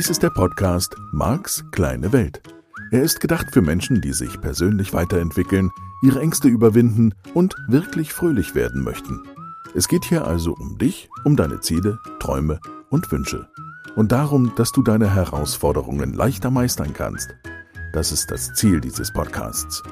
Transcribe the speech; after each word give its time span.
Dies 0.00 0.08
ist 0.08 0.22
der 0.22 0.30
Podcast 0.30 0.96
Marks 1.12 1.62
kleine 1.72 2.10
Welt. 2.10 2.40
Er 2.90 3.02
ist 3.02 3.20
gedacht 3.20 3.48
für 3.52 3.60
Menschen, 3.60 4.00
die 4.00 4.14
sich 4.14 4.40
persönlich 4.40 4.94
weiterentwickeln, 4.94 5.70
ihre 6.02 6.22
Ängste 6.22 6.48
überwinden 6.48 7.12
und 7.34 7.54
wirklich 7.68 8.14
fröhlich 8.14 8.54
werden 8.54 8.82
möchten. 8.82 9.22
Es 9.74 9.88
geht 9.88 10.06
hier 10.06 10.26
also 10.26 10.54
um 10.54 10.78
dich, 10.78 11.10
um 11.24 11.36
deine 11.36 11.60
Ziele, 11.60 11.98
Träume 12.18 12.60
und 12.88 13.12
Wünsche. 13.12 13.46
Und 13.94 14.10
darum, 14.10 14.54
dass 14.56 14.72
du 14.72 14.82
deine 14.82 15.14
Herausforderungen 15.14 16.14
leichter 16.14 16.50
meistern 16.50 16.94
kannst. 16.94 17.34
Das 17.92 18.10
ist 18.10 18.30
das 18.30 18.54
Ziel 18.54 18.80
dieses 18.80 19.12
Podcasts. 19.12 19.82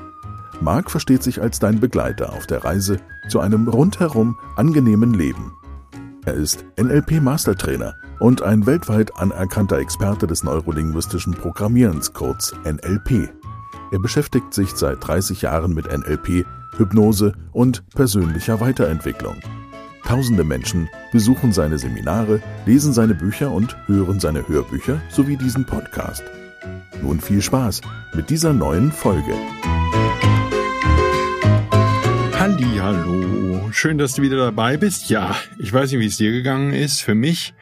Marc 0.63 0.91
versteht 0.91 1.23
sich 1.23 1.43
als 1.43 1.59
dein 1.59 1.81
Begleiter 1.81 2.33
auf 2.33 2.47
der 2.47 2.65
Reise 2.65 2.99
zu 3.29 3.41
einem 3.41 3.69
rundherum 3.69 4.39
angenehmen 4.57 5.13
Leben. 5.13 5.53
Er 6.25 6.33
ist 6.33 6.65
NLP-Mastertrainer 6.81 7.95
und 8.19 8.43
ein 8.43 8.67
weltweit 8.67 9.17
anerkannter 9.17 9.79
Experte 9.79 10.27
des 10.27 10.43
neurolinguistischen 10.43 11.35
Programmierens, 11.35 12.13
kurz 12.13 12.55
NLP. 12.65 13.31
Er 13.91 13.99
beschäftigt 13.99 14.53
sich 14.53 14.71
seit 14.71 15.07
30 15.07 15.43
Jahren 15.43 15.75
mit 15.75 15.87
NLP, 15.87 16.45
Hypnose 16.77 17.33
und 17.53 17.89
persönlicher 17.91 18.61
Weiterentwicklung. 18.61 19.37
Tausende 20.05 20.45
Menschen 20.45 20.89
besuchen 21.13 21.53
seine 21.53 21.79
Seminare, 21.79 22.41
lesen 22.67 22.93
seine 22.93 23.15
Bücher 23.15 23.51
und 23.51 23.77
hören 23.87 24.21
seine 24.21 24.47
Hörbücher 24.47 25.01
sowie 25.11 25.37
diesen 25.37 25.65
Podcast. 25.65 26.23
Nun 27.03 27.21
viel 27.21 27.43
Spaß 27.43 27.83
mit 28.15 28.31
dieser 28.31 28.53
neuen 28.53 28.91
Folge. 28.91 29.35
Hallo, 32.39 33.69
schön, 33.73 33.99
dass 33.99 34.15
du 34.15 34.23
wieder 34.23 34.37
dabei 34.37 34.77
bist. 34.77 35.11
Ja, 35.11 35.37
ich 35.59 35.73
weiß 35.73 35.91
nicht, 35.91 36.01
wie 36.01 36.07
es 36.07 36.17
dir 36.17 36.33
gegangen 36.33 36.73
ist. 36.73 37.01
Für 37.01 37.15
mich 37.15 37.53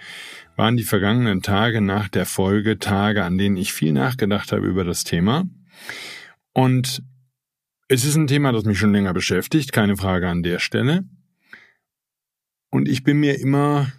waren 0.56 0.76
die 0.76 0.84
vergangenen 0.84 1.42
Tage 1.42 1.80
nach 1.80 2.08
der 2.08 2.26
Folge 2.26 2.78
Tage, 2.78 3.24
an 3.24 3.38
denen 3.38 3.56
ich 3.56 3.72
viel 3.72 3.92
nachgedacht 3.92 4.52
habe 4.52 4.66
über 4.66 4.84
das 4.84 5.04
Thema. 5.04 5.44
Und 6.52 7.02
es 7.88 8.04
ist 8.04 8.16
ein 8.16 8.26
Thema, 8.26 8.52
das 8.52 8.64
mich 8.64 8.78
schon 8.78 8.92
länger 8.92 9.12
beschäftigt, 9.12 9.72
keine 9.72 9.96
Frage 9.96 10.28
an 10.28 10.42
der 10.42 10.58
Stelle. 10.58 11.04
Und 12.70 12.88
ich 12.88 13.04
bin 13.04 13.20
mir 13.20 13.38
immer 13.38 13.92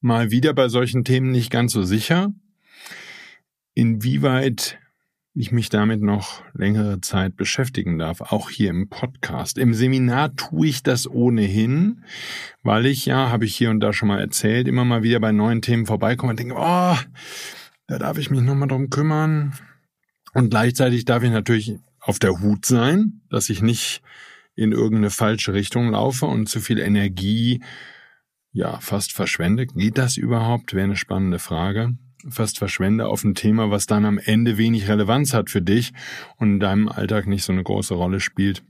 mal 0.00 0.30
wieder 0.30 0.52
bei 0.54 0.68
solchen 0.68 1.04
Themen 1.04 1.30
nicht 1.30 1.50
ganz 1.50 1.72
so 1.72 1.82
sicher, 1.84 2.32
inwieweit 3.74 4.78
ich 5.34 5.50
mich 5.50 5.70
damit 5.70 6.02
noch 6.02 6.42
längere 6.52 7.00
Zeit 7.00 7.36
beschäftigen 7.36 7.98
darf, 7.98 8.20
auch 8.20 8.50
hier 8.50 8.68
im 8.70 8.88
Podcast. 8.88 9.56
Im 9.56 9.72
Seminar 9.72 10.36
tue 10.36 10.66
ich 10.66 10.82
das 10.82 11.08
ohnehin, 11.08 12.04
weil 12.62 12.84
ich 12.86 13.06
ja, 13.06 13.30
habe 13.30 13.46
ich 13.46 13.56
hier 13.56 13.70
und 13.70 13.80
da 13.80 13.92
schon 13.92 14.08
mal 14.08 14.20
erzählt, 14.20 14.68
immer 14.68 14.84
mal 14.84 15.02
wieder 15.02 15.20
bei 15.20 15.32
neuen 15.32 15.62
Themen 15.62 15.86
vorbeikomme 15.86 16.30
und 16.30 16.38
denke, 16.38 16.54
oh, 16.56 16.96
da 17.86 17.98
darf 17.98 18.18
ich 18.18 18.30
mich 18.30 18.42
nochmal 18.42 18.68
drum 18.68 18.90
kümmern. 18.90 19.54
Und 20.34 20.50
gleichzeitig 20.50 21.06
darf 21.06 21.22
ich 21.22 21.30
natürlich 21.30 21.78
auf 22.00 22.18
der 22.18 22.40
Hut 22.40 22.66
sein, 22.66 23.22
dass 23.30 23.48
ich 23.48 23.62
nicht 23.62 24.02
in 24.54 24.72
irgendeine 24.72 25.10
falsche 25.10 25.54
Richtung 25.54 25.90
laufe 25.92 26.26
und 26.26 26.48
zu 26.48 26.60
viel 26.60 26.78
Energie 26.78 27.62
ja 28.52 28.78
fast 28.80 29.12
verschwende. 29.12 29.66
Geht 29.66 29.96
das 29.96 30.18
überhaupt? 30.18 30.74
Wäre 30.74 30.84
eine 30.84 30.96
spannende 30.96 31.38
Frage 31.38 31.96
fast 32.28 32.58
verschwende 32.58 33.06
auf 33.06 33.24
ein 33.24 33.34
Thema, 33.34 33.70
was 33.70 33.86
dann 33.86 34.04
am 34.04 34.18
Ende 34.18 34.58
wenig 34.58 34.88
Relevanz 34.88 35.34
hat 35.34 35.50
für 35.50 35.62
dich 35.62 35.92
und 36.36 36.54
in 36.54 36.60
deinem 36.60 36.88
Alltag 36.88 37.26
nicht 37.26 37.44
so 37.44 37.52
eine 37.52 37.62
große 37.62 37.94
Rolle 37.94 38.20
spielt 38.20 38.62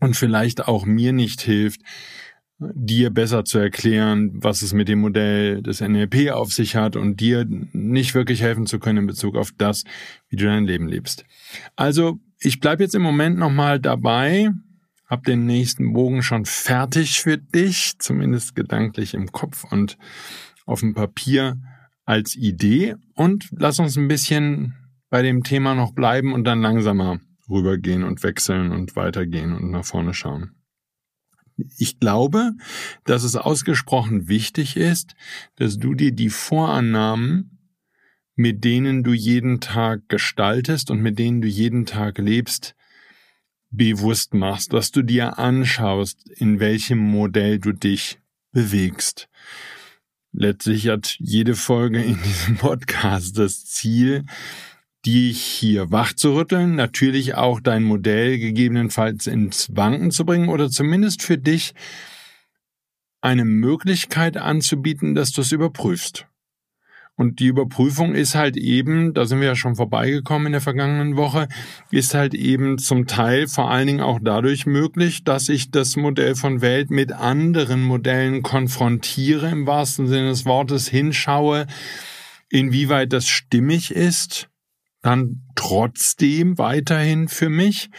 und 0.00 0.16
vielleicht 0.16 0.66
auch 0.66 0.84
mir 0.84 1.12
nicht 1.12 1.40
hilft, 1.40 1.80
dir 2.58 3.10
besser 3.10 3.44
zu 3.44 3.58
erklären, 3.58 4.30
was 4.34 4.62
es 4.62 4.72
mit 4.72 4.88
dem 4.88 5.00
Modell 5.00 5.62
des 5.62 5.80
NLP 5.80 6.30
auf 6.30 6.52
sich 6.52 6.76
hat 6.76 6.96
und 6.96 7.20
dir 7.20 7.44
nicht 7.48 8.14
wirklich 8.14 8.42
helfen 8.42 8.66
zu 8.66 8.78
können 8.78 8.98
in 8.98 9.06
Bezug 9.06 9.36
auf 9.36 9.52
das, 9.56 9.84
wie 10.28 10.36
du 10.36 10.44
dein 10.44 10.64
Leben 10.64 10.86
lebst. 10.86 11.24
Also, 11.76 12.20
ich 12.38 12.60
bleibe 12.60 12.82
jetzt 12.82 12.94
im 12.94 13.02
Moment 13.02 13.38
nochmal 13.38 13.80
dabei, 13.80 14.50
hab 15.06 15.24
den 15.24 15.46
nächsten 15.46 15.92
Bogen 15.92 16.22
schon 16.22 16.44
fertig 16.44 17.20
für 17.20 17.38
dich, 17.38 17.94
zumindest 17.98 18.54
gedanklich 18.54 19.14
im 19.14 19.30
Kopf 19.30 19.64
und 19.64 19.98
auf 20.64 20.80
dem 20.80 20.94
Papier 20.94 21.58
als 22.04 22.36
Idee 22.36 22.96
und 23.14 23.48
lass 23.52 23.78
uns 23.78 23.96
ein 23.96 24.08
bisschen 24.08 24.74
bei 25.10 25.22
dem 25.22 25.42
Thema 25.42 25.74
noch 25.74 25.92
bleiben 25.92 26.32
und 26.32 26.44
dann 26.44 26.62
langsamer 26.62 27.20
rübergehen 27.48 28.02
und 28.02 28.22
wechseln 28.22 28.72
und 28.72 28.96
weitergehen 28.96 29.52
und 29.52 29.70
nach 29.70 29.84
vorne 29.84 30.14
schauen. 30.14 30.54
Ich 31.76 32.00
glaube, 32.00 32.52
dass 33.04 33.24
es 33.24 33.36
ausgesprochen 33.36 34.28
wichtig 34.28 34.76
ist, 34.76 35.14
dass 35.56 35.78
du 35.78 35.94
dir 35.94 36.12
die 36.12 36.30
Vorannahmen, 36.30 37.58
mit 38.34 38.64
denen 38.64 39.02
du 39.02 39.12
jeden 39.12 39.60
Tag 39.60 40.08
gestaltest 40.08 40.90
und 40.90 41.00
mit 41.00 41.18
denen 41.18 41.42
du 41.42 41.48
jeden 41.48 41.84
Tag 41.84 42.18
lebst, 42.18 42.74
bewusst 43.70 44.34
machst, 44.34 44.72
dass 44.72 44.90
du 44.90 45.02
dir 45.02 45.38
anschaust, 45.38 46.28
in 46.30 46.58
welchem 46.60 46.98
Modell 46.98 47.58
du 47.58 47.72
dich 47.72 48.18
bewegst. 48.52 49.28
Letztlich 50.32 50.88
hat 50.88 51.16
jede 51.18 51.54
Folge 51.54 52.02
in 52.02 52.20
diesem 52.22 52.56
Podcast 52.56 53.38
das 53.38 53.66
Ziel, 53.66 54.24
dich 55.04 55.42
hier 55.42 55.90
wach 55.90 56.14
zu 56.14 56.34
rütteln, 56.34 56.74
natürlich 56.74 57.34
auch 57.34 57.60
dein 57.60 57.82
Modell 57.82 58.38
gegebenenfalls 58.38 59.26
ins 59.26 59.74
Wanken 59.76 60.10
zu 60.10 60.24
bringen 60.24 60.48
oder 60.48 60.70
zumindest 60.70 61.22
für 61.22 61.38
dich 61.38 61.74
eine 63.20 63.44
Möglichkeit 63.44 64.36
anzubieten, 64.36 65.14
dass 65.14 65.32
du 65.32 65.42
es 65.42 65.52
überprüfst. 65.52 66.26
Und 67.14 67.40
die 67.40 67.46
Überprüfung 67.46 68.14
ist 68.14 68.34
halt 68.34 68.56
eben, 68.56 69.12
da 69.12 69.26
sind 69.26 69.40
wir 69.40 69.48
ja 69.48 69.54
schon 69.54 69.76
vorbeigekommen 69.76 70.46
in 70.46 70.52
der 70.52 70.60
vergangenen 70.62 71.16
Woche, 71.16 71.46
ist 71.90 72.14
halt 72.14 72.34
eben 72.34 72.78
zum 72.78 73.06
Teil 73.06 73.48
vor 73.48 73.70
allen 73.70 73.86
Dingen 73.86 74.00
auch 74.00 74.18
dadurch 74.22 74.64
möglich, 74.64 75.22
dass 75.22 75.48
ich 75.48 75.70
das 75.70 75.96
Modell 75.96 76.34
von 76.34 76.62
Welt 76.62 76.90
mit 76.90 77.12
anderen 77.12 77.82
Modellen 77.82 78.42
konfrontiere, 78.42 79.50
im 79.50 79.66
wahrsten 79.66 80.06
Sinne 80.06 80.30
des 80.30 80.46
Wortes 80.46 80.88
hinschaue, 80.88 81.66
inwieweit 82.48 83.12
das 83.12 83.28
stimmig 83.28 83.90
ist, 83.90 84.48
dann 85.02 85.42
trotzdem 85.54 86.56
weiterhin 86.58 87.28
für 87.28 87.50
mich, 87.50 87.90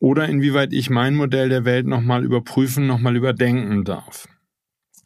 oder 0.00 0.28
inwieweit 0.28 0.74
ich 0.74 0.90
mein 0.90 1.14
Modell 1.14 1.48
der 1.48 1.64
Welt 1.64 1.86
nochmal 1.86 2.24
überprüfen, 2.24 2.86
nochmal 2.86 3.16
überdenken 3.16 3.84
darf. 3.84 4.28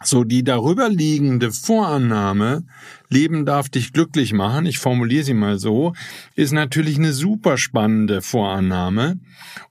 So, 0.04 0.22
die 0.22 0.44
darüber 0.44 0.88
liegende 0.88 1.50
Vorannahme, 1.50 2.64
Leben 3.08 3.44
darf 3.44 3.68
dich 3.68 3.92
glücklich 3.92 4.32
machen, 4.32 4.66
ich 4.66 4.78
formuliere 4.78 5.24
sie 5.24 5.34
mal 5.34 5.58
so, 5.58 5.92
ist 6.36 6.52
natürlich 6.52 6.98
eine 6.98 7.12
super 7.12 7.58
spannende 7.58 8.22
Vorannahme. 8.22 9.18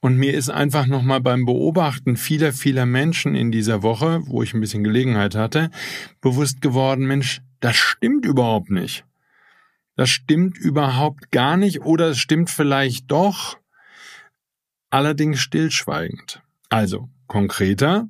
Und 0.02 0.18
mir 0.18 0.34
ist 0.34 0.50
einfach 0.50 0.86
nochmal 0.86 1.22
beim 1.22 1.46
Beobachten 1.46 2.18
vieler, 2.18 2.52
vieler 2.52 2.86
Menschen 2.86 3.36
in 3.36 3.52
dieser 3.52 3.84
Woche, 3.84 4.22
wo 4.26 4.44
ich 4.44 4.54
ein 4.54 4.60
bisschen 4.60 4.84
Gelegenheit 4.84 5.36
hatte, 5.36 5.72
bewusst 6.20 6.62
geworden, 6.62 7.08
Mensch, 7.08 7.42
das 7.62 7.78
stimmt 7.78 8.26
überhaupt 8.26 8.70
nicht. 8.70 9.06
Das 9.96 10.10
stimmt 10.10 10.58
überhaupt 10.58 11.32
gar 11.32 11.58
nicht 11.58 11.82
oder 11.82 12.10
es 12.10 12.20
stimmt 12.20 12.50
vielleicht 12.50 13.10
doch, 13.10 13.58
allerdings 14.90 15.40
stillschweigend. 15.40 16.42
Also, 16.70 17.10
konkreter, 17.28 18.08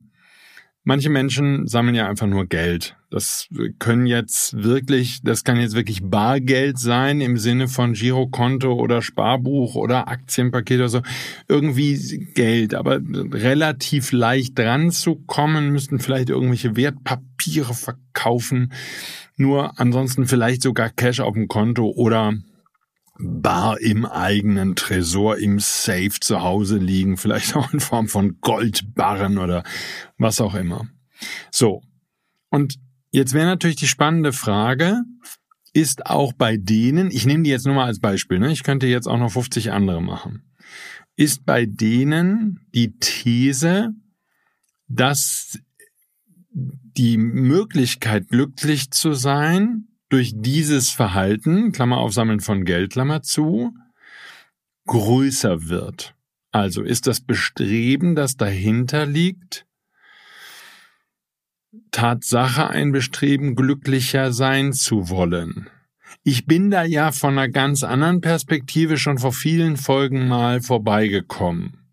Manche 0.87 1.09
Menschen 1.09 1.67
sammeln 1.67 1.95
ja 1.95 2.07
einfach 2.07 2.27
nur 2.27 2.45
Geld. 2.45 2.95
Das 3.09 3.49
können 3.77 4.05
jetzt 4.05 4.63
wirklich, 4.63 5.19
das 5.21 5.43
kann 5.43 5.59
jetzt 5.59 5.75
wirklich 5.75 5.99
Bargeld 6.01 6.79
sein 6.79 7.19
im 7.19 7.37
Sinne 7.37 7.67
von 7.67 7.91
Girokonto 7.91 8.71
oder 8.71 9.01
Sparbuch 9.01 9.75
oder 9.75 10.07
Aktienpaket 10.07 10.77
oder 10.79 10.87
so. 10.87 11.01
Irgendwie 11.49 12.29
Geld, 12.33 12.73
aber 12.73 13.01
relativ 13.03 14.13
leicht 14.13 14.57
dran 14.57 14.91
zu 14.91 15.15
kommen, 15.15 15.73
müssten 15.73 15.99
vielleicht 15.99 16.29
irgendwelche 16.29 16.77
Wertpapiere 16.77 17.73
verkaufen. 17.73 18.71
Nur 19.35 19.77
ansonsten 19.81 20.25
vielleicht 20.25 20.61
sogar 20.61 20.89
Cash 20.89 21.19
auf 21.19 21.33
dem 21.33 21.49
Konto 21.49 21.91
oder 21.97 22.33
bar 23.19 23.79
im 23.79 24.05
eigenen 24.05 24.75
Tresor 24.75 25.37
im 25.37 25.59
Safe 25.59 26.19
zu 26.19 26.41
Hause 26.41 26.77
liegen, 26.77 27.17
vielleicht 27.17 27.55
auch 27.55 27.73
in 27.73 27.79
Form 27.79 28.07
von 28.07 28.39
Goldbarren 28.41 29.37
oder 29.37 29.63
was 30.17 30.41
auch 30.41 30.55
immer. 30.55 30.87
So. 31.51 31.81
Und 32.49 32.75
jetzt 33.11 33.33
wäre 33.33 33.45
natürlich 33.45 33.77
die 33.77 33.87
spannende 33.87 34.33
Frage, 34.33 35.01
ist 35.73 36.05
auch 36.05 36.33
bei 36.33 36.57
denen, 36.57 37.11
ich 37.11 37.25
nehme 37.25 37.43
die 37.43 37.49
jetzt 37.49 37.65
nur 37.65 37.75
mal 37.75 37.85
als 37.85 37.99
Beispiel, 37.99 38.39
ne? 38.39 38.51
ich 38.51 38.63
könnte 38.63 38.87
jetzt 38.87 39.07
auch 39.07 39.17
noch 39.17 39.31
50 39.31 39.71
andere 39.71 40.01
machen, 40.01 40.43
ist 41.15 41.45
bei 41.45 41.65
denen 41.65 42.67
die 42.73 42.97
These, 42.97 43.91
dass 44.87 45.59
die 46.51 47.17
Möglichkeit, 47.17 48.29
glücklich 48.29 48.91
zu 48.91 49.13
sein, 49.13 49.87
durch 50.09 50.33
dieses 50.35 50.89
Verhalten, 50.89 51.71
Klammer 51.71 51.97
auf 51.97 52.13
Sammeln 52.13 52.39
von 52.39 52.65
Geld, 52.65 52.93
Klammer 52.93 53.21
zu, 53.21 53.73
größer 54.85 55.67
wird. 55.67 56.15
Also 56.51 56.81
ist 56.81 57.07
das 57.07 57.21
Bestreben, 57.21 58.15
das 58.15 58.37
dahinter 58.37 59.05
liegt, 59.05 59.65
Tatsache 61.91 62.69
ein 62.69 62.91
Bestreben, 62.91 63.55
glücklicher 63.55 64.31
sein 64.31 64.73
zu 64.73 65.09
wollen. 65.09 65.69
Ich 66.23 66.45
bin 66.45 66.71
da 66.71 66.83
ja 66.83 67.11
von 67.11 67.37
einer 67.37 67.49
ganz 67.49 67.83
anderen 67.83 68.21
Perspektive 68.21 68.97
schon 68.97 69.17
vor 69.17 69.33
vielen 69.33 69.77
Folgen 69.77 70.27
mal 70.27 70.61
vorbeigekommen. 70.61 71.87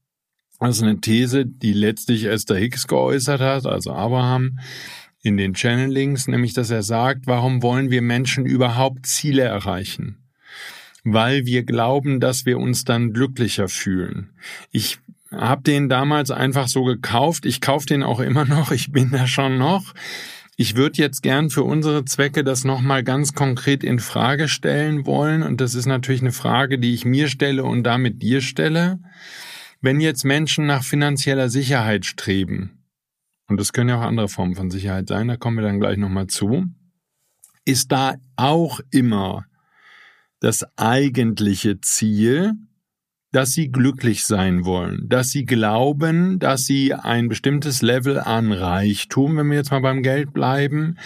Das 0.60 0.76
ist 0.76 0.82
eine 0.82 1.00
These, 1.00 1.46
die 1.46 1.72
letztlich 1.72 2.24
Esther 2.24 2.56
Hicks 2.56 2.86
geäußert 2.86 3.40
hat, 3.40 3.66
also 3.66 3.92
Abraham, 3.92 4.58
in 5.24 5.38
den 5.38 5.54
Channelings, 5.54 6.28
nämlich 6.28 6.52
dass 6.52 6.70
er 6.70 6.82
sagt, 6.82 7.26
warum 7.26 7.62
wollen 7.62 7.90
wir 7.90 8.02
Menschen 8.02 8.44
überhaupt 8.44 9.06
Ziele 9.06 9.42
erreichen? 9.42 10.18
Weil 11.02 11.46
wir 11.46 11.64
glauben, 11.64 12.20
dass 12.20 12.44
wir 12.44 12.58
uns 12.58 12.84
dann 12.84 13.12
glücklicher 13.12 13.68
fühlen. 13.68 14.30
Ich 14.70 14.98
habe 15.32 15.62
den 15.62 15.88
damals 15.88 16.30
einfach 16.30 16.68
so 16.68 16.84
gekauft. 16.84 17.46
Ich 17.46 17.62
kaufe 17.62 17.86
den 17.86 18.02
auch 18.02 18.20
immer 18.20 18.44
noch. 18.44 18.70
Ich 18.70 18.92
bin 18.92 19.10
da 19.10 19.26
schon 19.26 19.56
noch. 19.56 19.94
Ich 20.56 20.76
würde 20.76 20.98
jetzt 20.98 21.22
gern 21.22 21.48
für 21.48 21.64
unsere 21.64 22.04
Zwecke 22.04 22.44
das 22.44 22.64
nochmal 22.64 23.02
ganz 23.02 23.32
konkret 23.32 23.82
in 23.82 23.98
Frage 23.98 24.46
stellen 24.46 25.06
wollen. 25.06 25.42
Und 25.42 25.60
das 25.62 25.74
ist 25.74 25.86
natürlich 25.86 26.20
eine 26.20 26.32
Frage, 26.32 26.78
die 26.78 26.92
ich 26.92 27.06
mir 27.06 27.28
stelle 27.28 27.64
und 27.64 27.82
damit 27.82 28.22
dir 28.22 28.42
stelle. 28.42 28.98
Wenn 29.80 30.00
jetzt 30.00 30.24
Menschen 30.24 30.66
nach 30.66 30.84
finanzieller 30.84 31.48
Sicherheit 31.48 32.04
streben, 32.04 32.73
und 33.48 33.58
das 33.58 33.72
können 33.72 33.90
ja 33.90 33.98
auch 33.98 34.06
andere 34.06 34.28
Formen 34.28 34.54
von 34.54 34.70
Sicherheit 34.70 35.08
sein, 35.08 35.28
da 35.28 35.36
kommen 35.36 35.58
wir 35.58 35.64
dann 35.64 35.80
gleich 35.80 35.98
nochmal 35.98 36.26
zu, 36.26 36.66
ist 37.64 37.92
da 37.92 38.14
auch 38.36 38.80
immer 38.90 39.44
das 40.40 40.64
eigentliche 40.76 41.80
Ziel, 41.80 42.52
dass 43.32 43.50
sie 43.52 43.72
glücklich 43.72 44.24
sein 44.24 44.64
wollen, 44.64 45.08
dass 45.08 45.30
sie 45.30 45.44
glauben, 45.44 46.38
dass 46.38 46.66
sie 46.66 46.94
ein 46.94 47.28
bestimmtes 47.28 47.82
Level 47.82 48.20
an 48.20 48.52
Reichtum, 48.52 49.36
wenn 49.36 49.50
wir 49.50 49.56
jetzt 49.56 49.72
mal 49.72 49.80
beim 49.80 50.02
Geld 50.02 50.32
bleiben, 50.32 50.98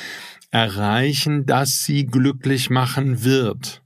erreichen, 0.50 1.46
das 1.46 1.85
sie 1.85 2.05
glücklich 2.05 2.69
machen 2.69 3.25
wird. 3.25 3.82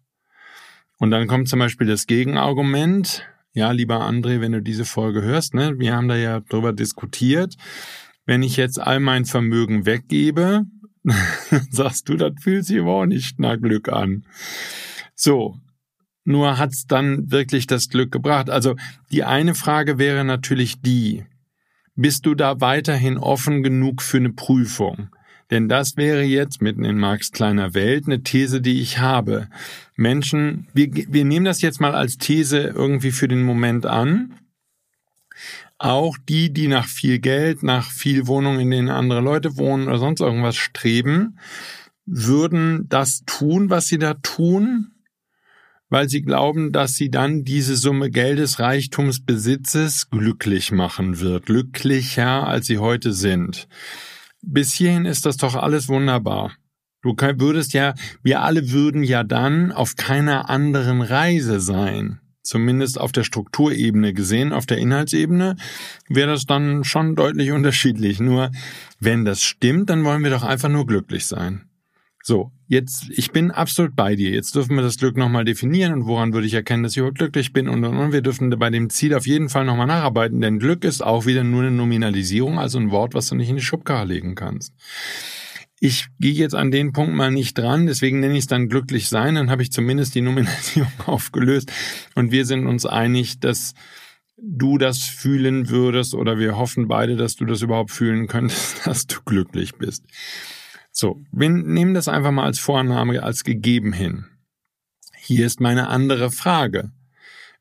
Und 0.98 1.10
dann 1.10 1.28
kommt 1.28 1.48
zum 1.48 1.58
Beispiel 1.58 1.86
das 1.86 2.06
Gegenargument. 2.06 3.24
Ja, 3.54 3.70
lieber 3.70 4.00
André, 4.00 4.40
wenn 4.40 4.52
du 4.52 4.62
diese 4.62 4.84
Folge 4.84 5.22
hörst, 5.22 5.54
ne, 5.54 5.78
wir 5.78 5.94
haben 5.94 6.08
da 6.08 6.16
ja 6.16 6.40
drüber 6.40 6.72
diskutiert. 6.72 7.56
Wenn 8.24 8.42
ich 8.42 8.56
jetzt 8.56 8.80
all 8.80 9.00
mein 9.00 9.24
Vermögen 9.24 9.86
weggebe, 9.86 10.64
sagst 11.70 12.08
du, 12.08 12.16
das 12.16 12.32
fühlt 12.40 12.64
sich 12.64 12.80
aber 12.80 12.94
auch 12.94 13.06
nicht 13.06 13.40
nach 13.40 13.60
Glück 13.60 13.88
an. 13.88 14.24
So, 15.14 15.56
nur 16.24 16.58
hat's 16.58 16.86
dann 16.86 17.30
wirklich 17.30 17.66
das 17.66 17.88
Glück 17.88 18.12
gebracht. 18.12 18.48
Also 18.50 18.76
die 19.10 19.24
eine 19.24 19.54
Frage 19.54 19.98
wäre 19.98 20.24
natürlich 20.24 20.80
die, 20.80 21.24
bist 21.94 22.26
du 22.26 22.34
da 22.34 22.60
weiterhin 22.60 23.18
offen 23.18 23.62
genug 23.62 24.02
für 24.02 24.18
eine 24.18 24.32
Prüfung? 24.32 25.08
Denn 25.50 25.68
das 25.68 25.98
wäre 25.98 26.22
jetzt 26.22 26.62
mitten 26.62 26.84
in 26.84 26.98
Marx 26.98 27.30
kleiner 27.30 27.74
Welt 27.74 28.06
eine 28.06 28.22
These, 28.22 28.62
die 28.62 28.80
ich 28.80 29.00
habe. 29.00 29.48
Menschen, 29.96 30.68
wir, 30.72 30.88
wir 30.90 31.26
nehmen 31.26 31.44
das 31.44 31.60
jetzt 31.60 31.80
mal 31.80 31.94
als 31.94 32.16
These 32.16 32.58
irgendwie 32.58 33.10
für 33.10 33.28
den 33.28 33.42
Moment 33.42 33.84
an. 33.84 34.38
Auch 35.82 36.16
die, 36.28 36.52
die 36.52 36.68
nach 36.68 36.86
viel 36.86 37.18
Geld, 37.18 37.64
nach 37.64 37.90
viel 37.90 38.28
Wohnungen, 38.28 38.60
in 38.60 38.70
denen 38.70 38.88
andere 38.88 39.20
Leute 39.20 39.56
wohnen 39.56 39.88
oder 39.88 39.98
sonst 39.98 40.20
irgendwas 40.20 40.54
streben, 40.54 41.40
würden 42.06 42.88
das 42.88 43.24
tun, 43.26 43.68
was 43.68 43.86
sie 43.86 43.98
da 43.98 44.14
tun, 44.14 44.92
weil 45.88 46.08
sie 46.08 46.22
glauben, 46.22 46.70
dass 46.70 46.94
sie 46.94 47.10
dann 47.10 47.42
diese 47.42 47.74
Summe 47.74 48.10
Geldes, 48.10 48.60
Reichtums, 48.60 49.24
Besitzes 49.24 50.08
glücklich 50.08 50.70
machen 50.70 51.18
wird, 51.18 51.46
glücklicher 51.46 52.46
als 52.46 52.68
sie 52.68 52.78
heute 52.78 53.12
sind. 53.12 53.66
Bis 54.40 54.72
hierhin 54.72 55.04
ist 55.04 55.26
das 55.26 55.36
doch 55.36 55.56
alles 55.56 55.88
wunderbar. 55.88 56.52
Du 57.02 57.16
würdest 57.16 57.72
ja, 57.72 57.94
wir 58.22 58.42
alle 58.42 58.70
würden 58.70 59.02
ja 59.02 59.24
dann 59.24 59.72
auf 59.72 59.96
keiner 59.96 60.48
anderen 60.48 61.02
Reise 61.02 61.58
sein. 61.58 62.21
Zumindest 62.42 63.00
auf 63.00 63.12
der 63.12 63.22
Strukturebene 63.22 64.12
gesehen, 64.14 64.52
auf 64.52 64.66
der 64.66 64.78
Inhaltsebene 64.78 65.56
wäre 66.08 66.32
das 66.32 66.44
dann 66.44 66.82
schon 66.82 67.14
deutlich 67.14 67.52
unterschiedlich. 67.52 68.18
Nur 68.18 68.50
wenn 68.98 69.24
das 69.24 69.42
stimmt, 69.42 69.90
dann 69.90 70.04
wollen 70.04 70.24
wir 70.24 70.30
doch 70.30 70.42
einfach 70.42 70.68
nur 70.68 70.86
glücklich 70.86 71.26
sein. 71.26 71.68
So, 72.24 72.52
jetzt, 72.68 73.10
ich 73.10 73.32
bin 73.32 73.50
absolut 73.50 73.96
bei 73.96 74.14
dir. 74.14 74.30
Jetzt 74.30 74.54
dürfen 74.54 74.76
wir 74.76 74.82
das 74.82 74.96
Glück 74.96 75.16
nochmal 75.16 75.44
definieren 75.44 75.92
und 75.92 76.06
woran 76.06 76.32
würde 76.32 76.46
ich 76.46 76.54
erkennen, 76.54 76.84
dass 76.84 76.96
ich 76.96 77.02
heute 77.02 77.14
glücklich 77.14 77.52
bin 77.52 77.68
und, 77.68 77.84
und, 77.84 77.96
und 77.96 78.12
wir 78.12 78.22
dürfen 78.22 78.50
bei 78.58 78.70
dem 78.70 78.90
Ziel 78.90 79.14
auf 79.14 79.26
jeden 79.26 79.48
Fall 79.48 79.64
nochmal 79.64 79.88
nacharbeiten, 79.88 80.40
denn 80.40 80.60
Glück 80.60 80.84
ist 80.84 81.02
auch 81.02 81.26
wieder 81.26 81.42
nur 81.42 81.62
eine 81.62 81.72
Nominalisierung, 81.72 82.60
also 82.60 82.78
ein 82.78 82.92
Wort, 82.92 83.14
was 83.14 83.26
du 83.26 83.34
nicht 83.34 83.50
in 83.50 83.56
die 83.56 83.62
Schubkarre 83.62 84.06
legen 84.06 84.36
kannst. 84.36 84.72
Ich 85.84 86.06
gehe 86.20 86.32
jetzt 86.32 86.54
an 86.54 86.70
den 86.70 86.92
Punkt 86.92 87.12
mal 87.12 87.32
nicht 87.32 87.58
dran, 87.58 87.86
deswegen 87.86 88.20
nenne 88.20 88.34
ich 88.34 88.42
es 88.42 88.46
dann 88.46 88.68
glücklich 88.68 89.08
sein, 89.08 89.34
dann 89.34 89.50
habe 89.50 89.64
ich 89.64 89.72
zumindest 89.72 90.14
die 90.14 90.20
Nominalisierung 90.20 90.92
aufgelöst 91.06 91.72
und 92.14 92.30
wir 92.30 92.46
sind 92.46 92.68
uns 92.68 92.86
einig, 92.86 93.40
dass 93.40 93.74
du 94.36 94.78
das 94.78 95.02
fühlen 95.02 95.70
würdest 95.70 96.14
oder 96.14 96.38
wir 96.38 96.56
hoffen 96.56 96.86
beide, 96.86 97.16
dass 97.16 97.34
du 97.34 97.46
das 97.46 97.62
überhaupt 97.62 97.90
fühlen 97.90 98.28
könntest, 98.28 98.76
dass 98.86 99.08
du 99.08 99.16
glücklich 99.24 99.74
bist. 99.74 100.04
So, 100.92 101.20
wir 101.32 101.48
nehmen 101.48 101.94
das 101.94 102.06
einfach 102.06 102.30
mal 102.30 102.44
als 102.44 102.60
Vorname, 102.60 103.20
als 103.20 103.42
gegeben 103.42 103.92
hin. 103.92 104.26
Hier 105.16 105.46
ist 105.46 105.60
meine 105.60 105.88
andere 105.88 106.30
Frage. 106.30 106.92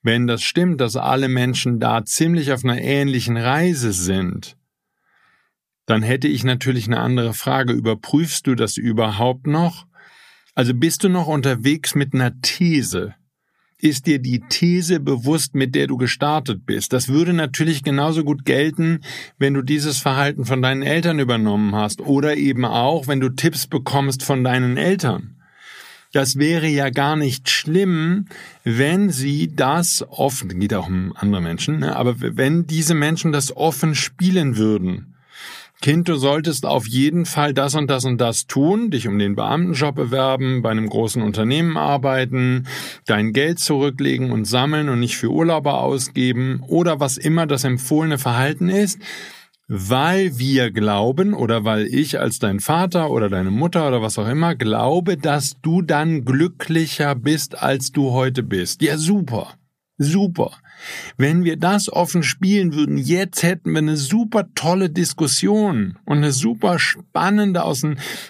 Wenn 0.04 0.28
das 0.28 0.44
stimmt, 0.44 0.80
dass 0.80 0.96
alle 0.96 1.28
Menschen 1.28 1.80
da 1.80 2.06
ziemlich 2.06 2.52
auf 2.52 2.64
einer 2.64 2.80
ähnlichen 2.80 3.38
Reise 3.38 3.94
sind, 3.94 4.58
dann 5.92 6.02
hätte 6.02 6.28
ich 6.28 6.44
natürlich 6.44 6.88
eine 6.88 7.00
andere 7.00 7.34
Frage. 7.34 7.74
Überprüfst 7.74 8.48
du 8.48 8.56
das 8.56 8.78
überhaupt 8.78 9.46
noch? 9.46 9.86
Also 10.56 10.74
bist 10.74 11.04
du 11.04 11.10
noch 11.10 11.28
unterwegs 11.28 11.96
mit 11.96 12.14
einer 12.14 12.40
These? 12.42 13.14
ist 13.84 14.06
dir 14.06 14.20
die 14.20 14.42
These 14.48 15.00
bewusst, 15.00 15.56
mit 15.56 15.74
der 15.74 15.88
du 15.88 15.98
gestartet 15.98 16.66
bist. 16.66 16.94
Das 16.94 17.08
würde 17.08 17.34
natürlich 17.34 17.84
genauso 17.84 18.24
gut 18.24 18.46
gelten, 18.46 19.02
wenn 19.40 19.56
du 19.56 19.64
dieses 19.64 19.98
Verhalten 19.98 20.46
von 20.46 20.62
deinen 20.62 20.84
Eltern 20.84 21.18
übernommen 21.18 21.76
hast 21.76 22.00
oder 22.00 22.38
eben 22.38 22.64
auch, 22.64 23.08
wenn 23.08 23.20
du 23.20 23.30
Tipps 23.30 23.66
bekommst 23.66 24.24
von 24.24 24.44
deinen 24.44 24.78
Eltern. 24.78 25.36
Das 26.14 26.38
wäre 26.38 26.68
ja 26.68 26.90
gar 26.90 27.16
nicht 27.16 27.50
schlimm, 27.50 28.28
wenn 28.64 29.10
sie 29.10 29.56
das 29.56 30.06
offen, 30.08 30.60
geht 30.60 30.74
auch 30.74 30.88
um 30.88 31.14
andere 31.16 31.42
Menschen, 31.42 31.80
ne, 31.80 31.96
aber 31.96 32.16
wenn 32.20 32.68
diese 32.68 32.94
Menschen 32.94 33.32
das 33.32 33.56
offen 33.56 33.96
spielen 33.96 34.58
würden. 34.58 35.11
Kind, 35.82 36.08
du 36.08 36.16
solltest 36.16 36.68
auf 36.68 36.88
jeden 36.88 37.26
Fall 37.26 37.56
das 37.56 37.74
und 37.74 37.90
das 37.90 38.06
und 38.06 38.22
das 38.22 38.46
tun, 38.46 38.92
dich 38.92 39.08
um 39.08 39.18
den 39.18 39.36
Beamtenjob 39.36 39.96
bewerben, 39.96 40.62
bei 40.62 40.70
einem 40.70 40.88
großen 40.88 41.24
Unternehmen 41.24 41.76
arbeiten, 41.76 42.68
dein 43.08 43.34
Geld 43.34 43.58
zurücklegen 43.58 44.32
und 44.32 44.46
sammeln 44.46 44.90
und 44.90 45.00
nicht 45.00 45.18
für 45.18 45.30
Urlauber 45.30 45.80
ausgeben 45.80 46.62
oder 46.68 47.00
was 47.00 47.18
immer 47.18 47.48
das 47.48 47.64
empfohlene 47.64 48.20
Verhalten 48.20 48.70
ist, 48.70 49.00
weil 49.68 50.38
wir 50.38 50.70
glauben 50.70 51.34
oder 51.34 51.64
weil 51.64 51.88
ich 51.88 52.20
als 52.20 52.38
dein 52.38 52.60
Vater 52.60 53.10
oder 53.10 53.30
deine 53.30 53.50
Mutter 53.50 53.88
oder 53.88 54.04
was 54.04 54.20
auch 54.20 54.28
immer 54.28 54.54
glaube, 54.54 55.18
dass 55.18 55.62
du 55.64 55.82
dann 55.82 56.26
glücklicher 56.26 57.16
bist, 57.16 57.58
als 57.58 57.92
du 57.92 58.12
heute 58.12 58.44
bist. 58.44 58.84
Ja, 58.84 58.98
super. 58.98 59.56
Super. 59.98 60.52
Wenn 61.18 61.44
wir 61.44 61.58
das 61.58 61.92
offen 61.92 62.24
spielen 62.24 62.74
würden, 62.74 62.98
jetzt 62.98 63.44
hätten 63.44 63.72
wir 63.72 63.80
eine 63.80 63.98
super 63.98 64.46
tolle 64.56 64.90
Diskussion 64.90 65.98
und 66.06 66.18
eine 66.18 66.32
super 66.32 66.80
spannende, 66.80 67.64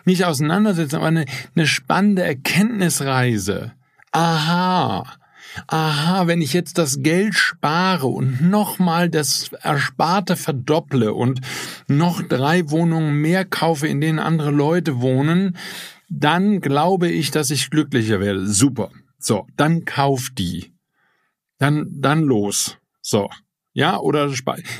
nicht 0.06 0.26
Auseinandersetzung, 0.26 1.00
aber 1.00 1.08
eine, 1.08 1.26
eine 1.56 1.68
spannende 1.68 2.24
Erkenntnisreise. 2.24 3.72
Aha. 4.12 5.06
Aha, 5.68 6.28
wenn 6.28 6.42
ich 6.42 6.54
jetzt 6.54 6.78
das 6.78 7.02
Geld 7.02 7.36
spare 7.36 8.08
und 8.08 8.42
nochmal 8.42 9.10
das 9.10 9.52
Ersparte 9.62 10.38
verdopple 10.38 11.14
und 11.14 11.42
noch 11.88 12.22
drei 12.22 12.70
Wohnungen 12.70 13.16
mehr 13.16 13.44
kaufe, 13.44 13.88
in 13.88 14.00
denen 14.00 14.20
andere 14.20 14.52
Leute 14.52 15.02
wohnen, 15.02 15.58
dann 16.10 16.62
glaube 16.62 17.10
ich, 17.10 17.32
dass 17.32 17.52
ich 17.52 17.70
glücklicher 17.70 18.20
werde. 18.20 18.48
Super. 18.48 18.92
So, 19.20 19.46
dann 19.58 19.86
kauf 19.86 20.30
die 20.38 20.71
dann, 21.62 21.88
dann 21.92 22.24
los. 22.24 22.78
So. 23.02 23.30
Ja, 23.74 24.00
oder 24.00 24.30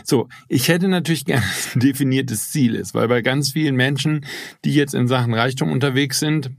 so. 0.04 0.28
Ich 0.50 0.68
hätte 0.68 0.88
natürlich 0.88 1.26
gerne 1.26 1.46
ein 1.74 1.80
definiertes 1.80 2.50
Ziel 2.50 2.76
ist, 2.76 2.94
weil 2.94 3.08
bei 3.08 3.22
ganz 3.22 3.52
vielen 3.52 3.76
Menschen, 3.76 4.26
die 4.66 4.74
jetzt 4.74 4.96
in 4.96 5.08
Sachen 5.08 5.34
Reichtum 5.34 5.72
unterwegs 5.72 6.20
sind, 6.20 6.52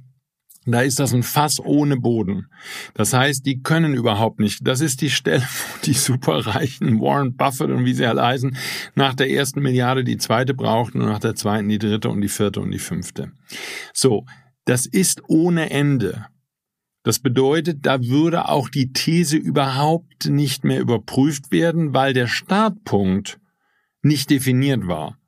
da 0.64 0.80
ist 0.82 1.00
das 1.00 1.12
ein 1.12 1.24
Fass 1.24 1.58
ohne 1.58 1.96
Boden. 1.96 2.46
Das 2.94 3.12
heißt, 3.12 3.44
die 3.44 3.62
können 3.62 3.94
überhaupt 3.94 4.38
nicht. 4.38 4.60
Das 4.62 4.80
ist 4.80 5.00
die 5.00 5.10
Stelle, 5.10 5.42
wo 5.42 5.84
die 5.84 5.92
superreichen 5.92 7.00
Warren 7.00 7.34
Buffett 7.36 7.70
und 7.70 7.84
wie 7.84 7.94
sie 7.94 8.06
alle 8.06 8.22
heißen, 8.22 8.56
nach 8.94 9.14
der 9.14 9.28
ersten 9.28 9.60
Milliarde 9.60 10.04
die 10.04 10.18
zweite 10.18 10.54
brauchten 10.54 11.00
und 11.00 11.08
nach 11.08 11.18
der 11.18 11.34
zweiten 11.34 11.68
die 11.68 11.78
dritte 11.78 12.08
und 12.08 12.20
die 12.20 12.28
vierte 12.28 12.60
und 12.60 12.70
die 12.70 12.78
fünfte. 12.78 13.32
So. 13.92 14.24
Das 14.64 14.86
ist 14.86 15.22
ohne 15.26 15.70
Ende. 15.70 16.26
Das 17.02 17.18
bedeutet, 17.18 17.84
da 17.84 18.02
würde 18.02 18.48
auch 18.48 18.68
die 18.68 18.92
These 18.92 19.36
überhaupt 19.36 20.28
nicht 20.28 20.64
mehr 20.64 20.80
überprüft 20.80 21.50
werden, 21.50 21.94
weil 21.94 22.12
der 22.12 22.28
Startpunkt 22.28 23.40
nicht 24.02 24.30
definiert 24.30 24.86
war. 24.86 25.18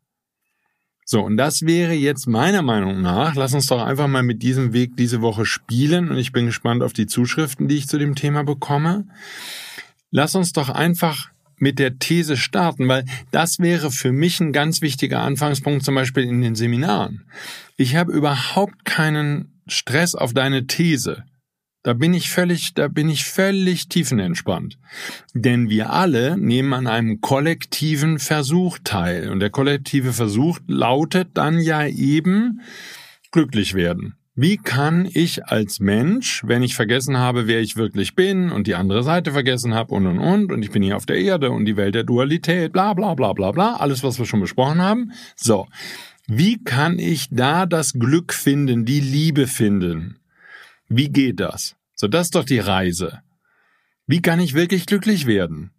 So, 1.07 1.23
und 1.23 1.37
das 1.37 1.63
wäre 1.63 1.93
jetzt 1.93 2.27
meiner 2.27 2.63
Meinung 2.63 3.03
nach, 3.03 3.35
lass 3.35 3.53
uns 3.53 3.67
doch 3.67 3.83
einfach 3.83 4.09
mal 4.09 4.23
mit 4.23 4.43
diesem 4.43 4.73
Weg 4.73 4.97
diese 4.97 5.21
Woche 5.21 5.45
spielen 5.45 6.11
und 6.11 6.17
ich 6.17 6.33
bin 6.33 6.47
gespannt 6.47 6.83
auf 6.83 6.95
die 6.95 7.07
Zuschriften, 7.07 7.69
die 7.69 7.77
ich 7.77 7.89
zu 7.89 7.99
dem 7.99 8.15
Thema 8.15 8.43
bekomme. 8.43 9.07
Lass 10.11 10.35
uns 10.35 10.53
doch 10.53 10.71
einfach 10.71 11.29
mit 11.59 11.79
der 11.79 11.99
These 11.99 12.37
starten, 12.37 12.89
weil 12.89 13.05
das 13.31 13.59
wäre 13.59 13.91
für 13.91 14.13
mich 14.13 14.41
ein 14.41 14.53
ganz 14.53 14.81
wichtiger 14.81 15.21
Anfangspunkt, 15.21 15.85
zum 15.85 15.95
Beispiel 15.95 16.25
in 16.25 16.41
den 16.41 16.55
Seminaren. 16.55 17.27
Ich 17.77 17.97
habe 17.97 18.13
überhaupt 18.13 18.85
keinen 18.85 19.61
Stress 19.67 20.15
auf 20.15 20.33
deine 20.33 20.67
These. 20.67 21.25
Da 21.85 21.93
bin 21.93 22.15
ich 22.15 22.31
völlig, 22.31 22.73
da 22.73 22.89
bin 22.89 23.11
ich 23.11 23.27
völlig 23.27 23.91
tiefenentspannt. 23.91 24.79
Denn 25.35 25.69
wir 25.69 25.93
alle 25.93 26.39
nehmen 26.39 26.73
an 26.73 26.87
einem 26.87 27.21
kollektiven 27.21 28.19
Versuch 28.19 28.79
teil. 28.83 29.29
Und 29.29 29.41
der 29.41 29.51
kollektive 29.51 30.15
Versuch 30.15 30.59
lautet 30.67 31.29
dann 31.35 31.61
ja 31.61 31.87
eben 31.87 32.63
glücklich 33.33 33.75
werden. 33.75 34.15
Wie 34.35 34.57
kann 34.57 35.07
ich 35.13 35.45
als 35.45 35.79
Mensch, 35.79 36.43
wenn 36.47 36.63
ich 36.63 36.75
vergessen 36.75 37.19
habe, 37.19 37.47
wer 37.47 37.61
ich 37.61 37.77
wirklich 37.77 38.15
bin 38.15 38.51
und 38.51 38.67
die 38.67 38.77
andere 38.77 39.03
Seite 39.03 39.33
vergessen 39.33 39.75
habe 39.75 39.95
und 39.95 40.07
und 40.07 40.19
und 40.19 40.53
und 40.53 40.63
ich 40.63 40.71
bin 40.71 40.83
hier 40.83 40.97
auf 40.97 41.07
der 41.07 41.19
Erde 41.19 41.51
und 41.51 41.67
die 41.67 41.77
Welt 41.77 41.95
der 41.95 42.05
Dualität, 42.05 42.73
bla 42.73 42.95
bla 42.95 43.15
bla 43.15 43.35
bla 43.35 43.53
bla, 43.53 43.77
alles 43.77 44.03
was 44.03 44.19
wir 44.19 44.25
schon 44.25 44.41
besprochen 44.41 44.81
haben. 44.81 45.13
So. 45.37 45.69
Wie 46.27 46.65
kann 46.65 46.99
ich 46.99 47.29
da 47.31 47.67
das 47.67 47.93
Glück 47.93 48.33
finden, 48.33 48.87
die 48.87 49.01
Liebe 49.01 49.47
finden? 49.47 50.17
Wie 50.97 51.09
geht 51.09 51.41
das? 51.41 51.75
So, 51.97 52.07
das 52.07 52.29
ist 52.29 52.37
doch 52.37 52.45
die 52.45 52.61
Reise. 52.61 53.21
Wie 54.07 54.23
kann 54.23 54.39
ich 54.39 54.55
wirklich 54.55 54.87
glücklich 54.87 55.27
werden? 55.27 55.73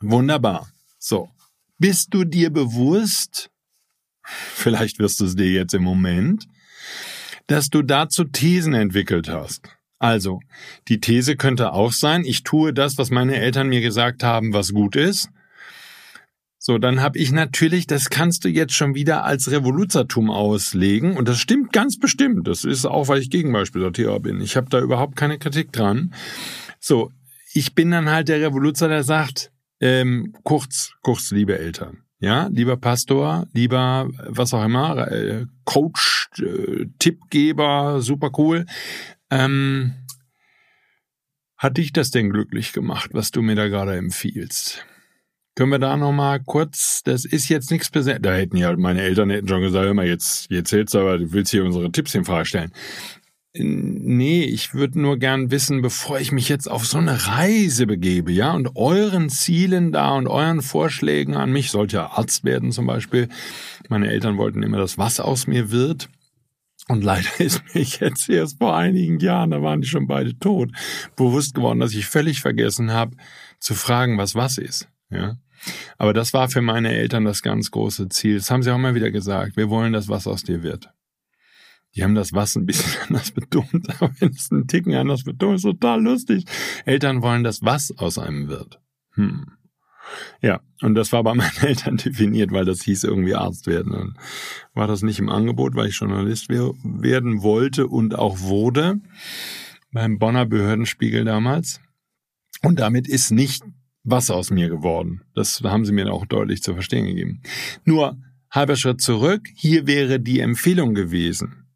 Wunderbar. 0.00 0.68
So. 1.00 1.30
Bist 1.78 2.14
du 2.14 2.22
dir 2.24 2.50
bewusst, 2.50 3.50
vielleicht 4.22 5.00
wirst 5.00 5.18
du 5.18 5.24
es 5.24 5.34
dir 5.34 5.50
jetzt 5.50 5.74
im 5.74 5.82
Moment, 5.82 6.46
dass 7.48 7.70
du 7.70 7.82
dazu 7.82 8.22
Thesen 8.22 8.74
entwickelt 8.74 9.28
hast? 9.28 9.68
Also, 9.98 10.38
die 10.86 11.00
These 11.00 11.34
könnte 11.34 11.72
auch 11.72 11.92
sein, 11.92 12.24
ich 12.24 12.44
tue 12.44 12.72
das, 12.72 12.98
was 12.98 13.10
meine 13.10 13.34
Eltern 13.34 13.68
mir 13.68 13.80
gesagt 13.80 14.22
haben, 14.22 14.52
was 14.52 14.72
gut 14.72 14.94
ist, 14.94 15.28
so, 16.68 16.76
dann 16.76 17.00
habe 17.00 17.16
ich 17.16 17.32
natürlich, 17.32 17.86
das 17.86 18.10
kannst 18.10 18.44
du 18.44 18.50
jetzt 18.50 18.74
schon 18.74 18.94
wieder 18.94 19.24
als 19.24 19.50
Revoluzertum 19.50 20.30
auslegen 20.30 21.16
und 21.16 21.26
das 21.26 21.38
stimmt 21.38 21.72
ganz 21.72 21.98
bestimmt. 21.98 22.46
Das 22.46 22.64
ist 22.64 22.84
auch, 22.84 23.08
weil 23.08 23.22
ich 23.22 23.30
Gegenbeispielsortierer 23.30 24.20
bin. 24.20 24.42
Ich 24.42 24.54
habe 24.54 24.68
da 24.68 24.78
überhaupt 24.78 25.16
keine 25.16 25.38
Kritik 25.38 25.72
dran. 25.72 26.12
So, 26.78 27.10
ich 27.54 27.74
bin 27.74 27.90
dann 27.90 28.10
halt 28.10 28.28
der 28.28 28.42
Revoluzer, 28.42 28.86
der 28.86 29.02
sagt, 29.02 29.50
ähm, 29.80 30.34
kurz, 30.42 30.92
kurz, 31.00 31.30
liebe 31.30 31.58
Eltern, 31.58 32.02
ja, 32.18 32.48
lieber 32.48 32.76
Pastor, 32.76 33.46
lieber 33.54 34.10
was 34.26 34.52
auch 34.52 34.62
immer, 34.62 35.10
äh, 35.10 35.46
Coach, 35.64 36.28
äh, 36.38 36.84
Tippgeber, 36.98 38.02
super 38.02 38.30
cool. 38.36 38.66
Ähm, 39.30 39.94
hat 41.56 41.78
dich 41.78 41.94
das 41.94 42.10
denn 42.10 42.28
glücklich 42.28 42.74
gemacht, 42.74 43.08
was 43.14 43.30
du 43.30 43.40
mir 43.40 43.54
da 43.54 43.68
gerade 43.68 43.96
empfiehlst? 43.96 44.84
Können 45.58 45.72
wir 45.72 45.80
da 45.80 45.96
nochmal 45.96 46.38
kurz, 46.38 47.02
das 47.02 47.24
ist 47.24 47.48
jetzt 47.48 47.72
nichts 47.72 47.90
Besonderes. 47.90 48.22
Da 48.22 48.32
hätten 48.32 48.56
ja 48.56 48.76
meine 48.76 49.02
Eltern 49.02 49.28
hätten 49.28 49.48
schon 49.48 49.60
gesagt, 49.60 49.86
hör 49.86 50.04
jetzt, 50.04 50.48
jetzt 50.52 50.70
zählt's 50.70 50.94
aber, 50.94 51.18
du 51.18 51.32
willst 51.32 51.50
hier 51.50 51.64
unsere 51.64 51.90
Tipps 51.90 52.14
in 52.14 52.24
Frage 52.24 52.44
stellen. 52.44 52.70
Nee, 53.54 54.44
ich 54.44 54.74
würde 54.74 55.00
nur 55.00 55.18
gern 55.18 55.50
wissen, 55.50 55.82
bevor 55.82 56.20
ich 56.20 56.30
mich 56.30 56.48
jetzt 56.48 56.70
auf 56.70 56.86
so 56.86 56.98
eine 56.98 57.26
Reise 57.26 57.88
begebe, 57.88 58.30
ja, 58.30 58.52
und 58.52 58.76
euren 58.76 59.30
Zielen 59.30 59.90
da 59.90 60.10
und 60.10 60.28
euren 60.28 60.62
Vorschlägen 60.62 61.34
an 61.34 61.50
mich, 61.50 61.72
sollte 61.72 61.96
ja 61.96 62.06
Arzt 62.06 62.44
werden 62.44 62.70
zum 62.70 62.86
Beispiel. 62.86 63.28
Meine 63.88 64.12
Eltern 64.12 64.36
wollten 64.36 64.62
immer, 64.62 64.78
dass 64.78 64.96
was 64.96 65.18
aus 65.18 65.48
mir 65.48 65.72
wird. 65.72 66.08
Und 66.86 67.02
leider 67.02 67.30
ist 67.40 67.64
mir 67.74 67.82
jetzt 67.82 68.28
erst 68.28 68.58
vor 68.58 68.76
einigen 68.76 69.18
Jahren, 69.18 69.50
da 69.50 69.60
waren 69.60 69.80
die 69.80 69.88
schon 69.88 70.06
beide 70.06 70.38
tot, 70.38 70.70
bewusst 71.16 71.56
geworden, 71.56 71.80
dass 71.80 71.94
ich 71.94 72.06
völlig 72.06 72.42
vergessen 72.42 72.92
habe, 72.92 73.16
zu 73.58 73.74
fragen, 73.74 74.18
was 74.18 74.36
was 74.36 74.56
ist. 74.56 74.88
Ja. 75.10 75.36
Aber 75.96 76.12
das 76.12 76.32
war 76.32 76.48
für 76.48 76.62
meine 76.62 76.94
Eltern 76.94 77.24
das 77.24 77.42
ganz 77.42 77.70
große 77.70 78.08
Ziel. 78.08 78.36
Das 78.36 78.50
haben 78.50 78.62
sie 78.62 78.70
auch 78.70 78.76
immer 78.76 78.94
wieder 78.94 79.10
gesagt. 79.10 79.56
Wir 79.56 79.70
wollen, 79.70 79.92
dass 79.92 80.08
was 80.08 80.26
aus 80.26 80.42
dir 80.42 80.62
wird. 80.62 80.90
Die 81.94 82.04
haben 82.04 82.14
das 82.14 82.32
was 82.32 82.56
ein 82.56 82.66
bisschen 82.66 83.00
anders 83.08 83.30
betont, 83.30 83.88
aber 84.00 84.10
wenn 84.18 84.30
es 84.30 84.50
einen 84.52 84.66
Ticken 84.66 84.94
anders 84.94 85.24
betont, 85.24 85.56
ist 85.56 85.62
total 85.62 86.02
lustig. 86.02 86.44
Eltern 86.84 87.22
wollen, 87.22 87.44
dass 87.44 87.62
was 87.62 87.96
aus 87.98 88.18
einem 88.18 88.48
wird. 88.48 88.80
Hm. 89.14 89.46
Ja, 90.40 90.60
und 90.80 90.94
das 90.94 91.12
war 91.12 91.22
bei 91.22 91.34
meinen 91.34 91.56
Eltern 91.60 91.96
definiert, 91.96 92.52
weil 92.52 92.64
das 92.64 92.82
hieß 92.82 93.04
irgendwie 93.04 93.34
Arzt 93.34 93.66
werden. 93.66 93.92
Dann 93.92 94.18
war 94.74 94.86
das 94.86 95.02
nicht 95.02 95.18
im 95.18 95.28
Angebot, 95.28 95.74
weil 95.74 95.88
ich 95.88 95.98
Journalist 95.98 96.48
werden 96.48 97.42
wollte 97.42 97.86
und 97.86 98.14
auch 98.14 98.40
wurde. 98.40 99.00
Beim 99.90 100.18
Bonner 100.18 100.46
Behördenspiegel 100.46 101.24
damals. 101.24 101.80
Und 102.62 102.80
damit 102.80 103.08
ist 103.08 103.30
nicht 103.30 103.62
was 104.10 104.30
aus 104.30 104.50
mir 104.50 104.68
geworden. 104.68 105.22
Das 105.34 105.60
haben 105.62 105.84
sie 105.84 105.92
mir 105.92 106.12
auch 106.12 106.26
deutlich 106.26 106.62
zu 106.62 106.74
verstehen 106.74 107.06
gegeben. 107.06 107.42
Nur 107.84 108.18
halber 108.50 108.76
Schritt 108.76 109.00
zurück, 109.00 109.46
hier 109.54 109.86
wäre 109.86 110.20
die 110.20 110.40
Empfehlung 110.40 110.94
gewesen. 110.94 111.66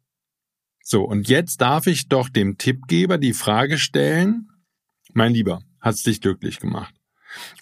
So, 0.83 1.03
und 1.03 1.29
jetzt 1.29 1.61
darf 1.61 1.87
ich 1.87 2.09
doch 2.09 2.29
dem 2.29 2.57
Tippgeber 2.57 3.17
die 3.17 3.33
Frage 3.33 3.77
stellen, 3.77 4.49
mein 5.13 5.33
Lieber, 5.33 5.61
hat's 5.79 6.03
dich 6.03 6.21
glücklich 6.21 6.59
gemacht? 6.59 6.93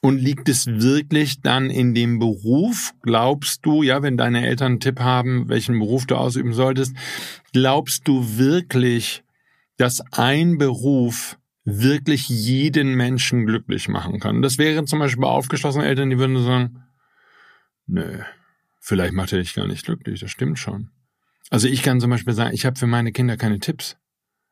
Und 0.01 0.17
liegt 0.17 0.49
es 0.49 0.67
wirklich 0.67 1.41
dann 1.41 1.69
in 1.69 1.93
dem 1.93 2.19
Beruf? 2.19 2.93
Glaubst 3.01 3.65
du, 3.65 3.83
ja, 3.83 4.01
wenn 4.01 4.17
deine 4.17 4.45
Eltern 4.45 4.73
einen 4.73 4.79
Tipp 4.79 4.99
haben, 4.99 5.47
welchen 5.49 5.79
Beruf 5.79 6.05
du 6.05 6.15
ausüben 6.15 6.53
solltest, 6.53 6.95
glaubst 7.53 8.07
du 8.07 8.37
wirklich, 8.37 9.23
dass 9.77 10.01
ein 10.11 10.57
Beruf 10.57 11.37
wirklich 11.63 12.27
jeden 12.29 12.95
Menschen 12.95 13.45
glücklich 13.45 13.87
machen 13.87 14.19
kann. 14.19 14.41
Das 14.41 14.57
wären 14.57 14.87
zum 14.87 14.99
Beispiel 14.99 15.21
bei 15.21 15.27
aufgeschlossenen 15.27 15.85
Eltern, 15.85 16.09
die 16.09 16.17
würden 16.17 16.43
sagen, 16.43 16.83
nö, 17.87 18.19
vielleicht 18.79 19.13
macht 19.13 19.31
er 19.33 19.39
dich 19.39 19.53
gar 19.53 19.67
nicht 19.67 19.85
glücklich, 19.85 20.19
das 20.19 20.31
stimmt 20.31 20.57
schon. 20.59 20.89
Also 21.49 21.67
ich 21.67 21.83
kann 21.83 21.99
zum 21.99 22.09
Beispiel 22.09 22.33
sagen, 22.33 22.53
ich 22.53 22.65
habe 22.65 22.79
für 22.79 22.87
meine 22.87 23.11
Kinder 23.11 23.37
keine 23.37 23.59
Tipps. 23.59 23.97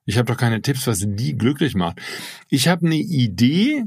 Ich 0.06 0.18
habe 0.18 0.26
doch 0.26 0.38
keine 0.38 0.62
Tipps, 0.62 0.88
was 0.88 1.06
die 1.06 1.38
glücklich 1.38 1.76
macht. 1.76 2.02
Ich 2.50 2.68
habe 2.68 2.86
eine 2.86 2.98
Idee, 2.98 3.86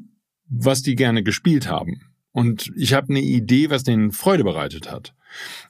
was 0.49 0.83
die 0.83 0.95
gerne 0.95 1.23
gespielt 1.23 1.69
haben. 1.69 2.12
Und 2.33 2.73
ich 2.77 2.95
habe 2.95 3.11
eine 3.11 3.21
Idee, 3.21 3.71
was 3.71 3.85
denen 3.85 4.12
Freude 4.12 4.45
bereitet 4.45 4.91
hat. 4.91 5.15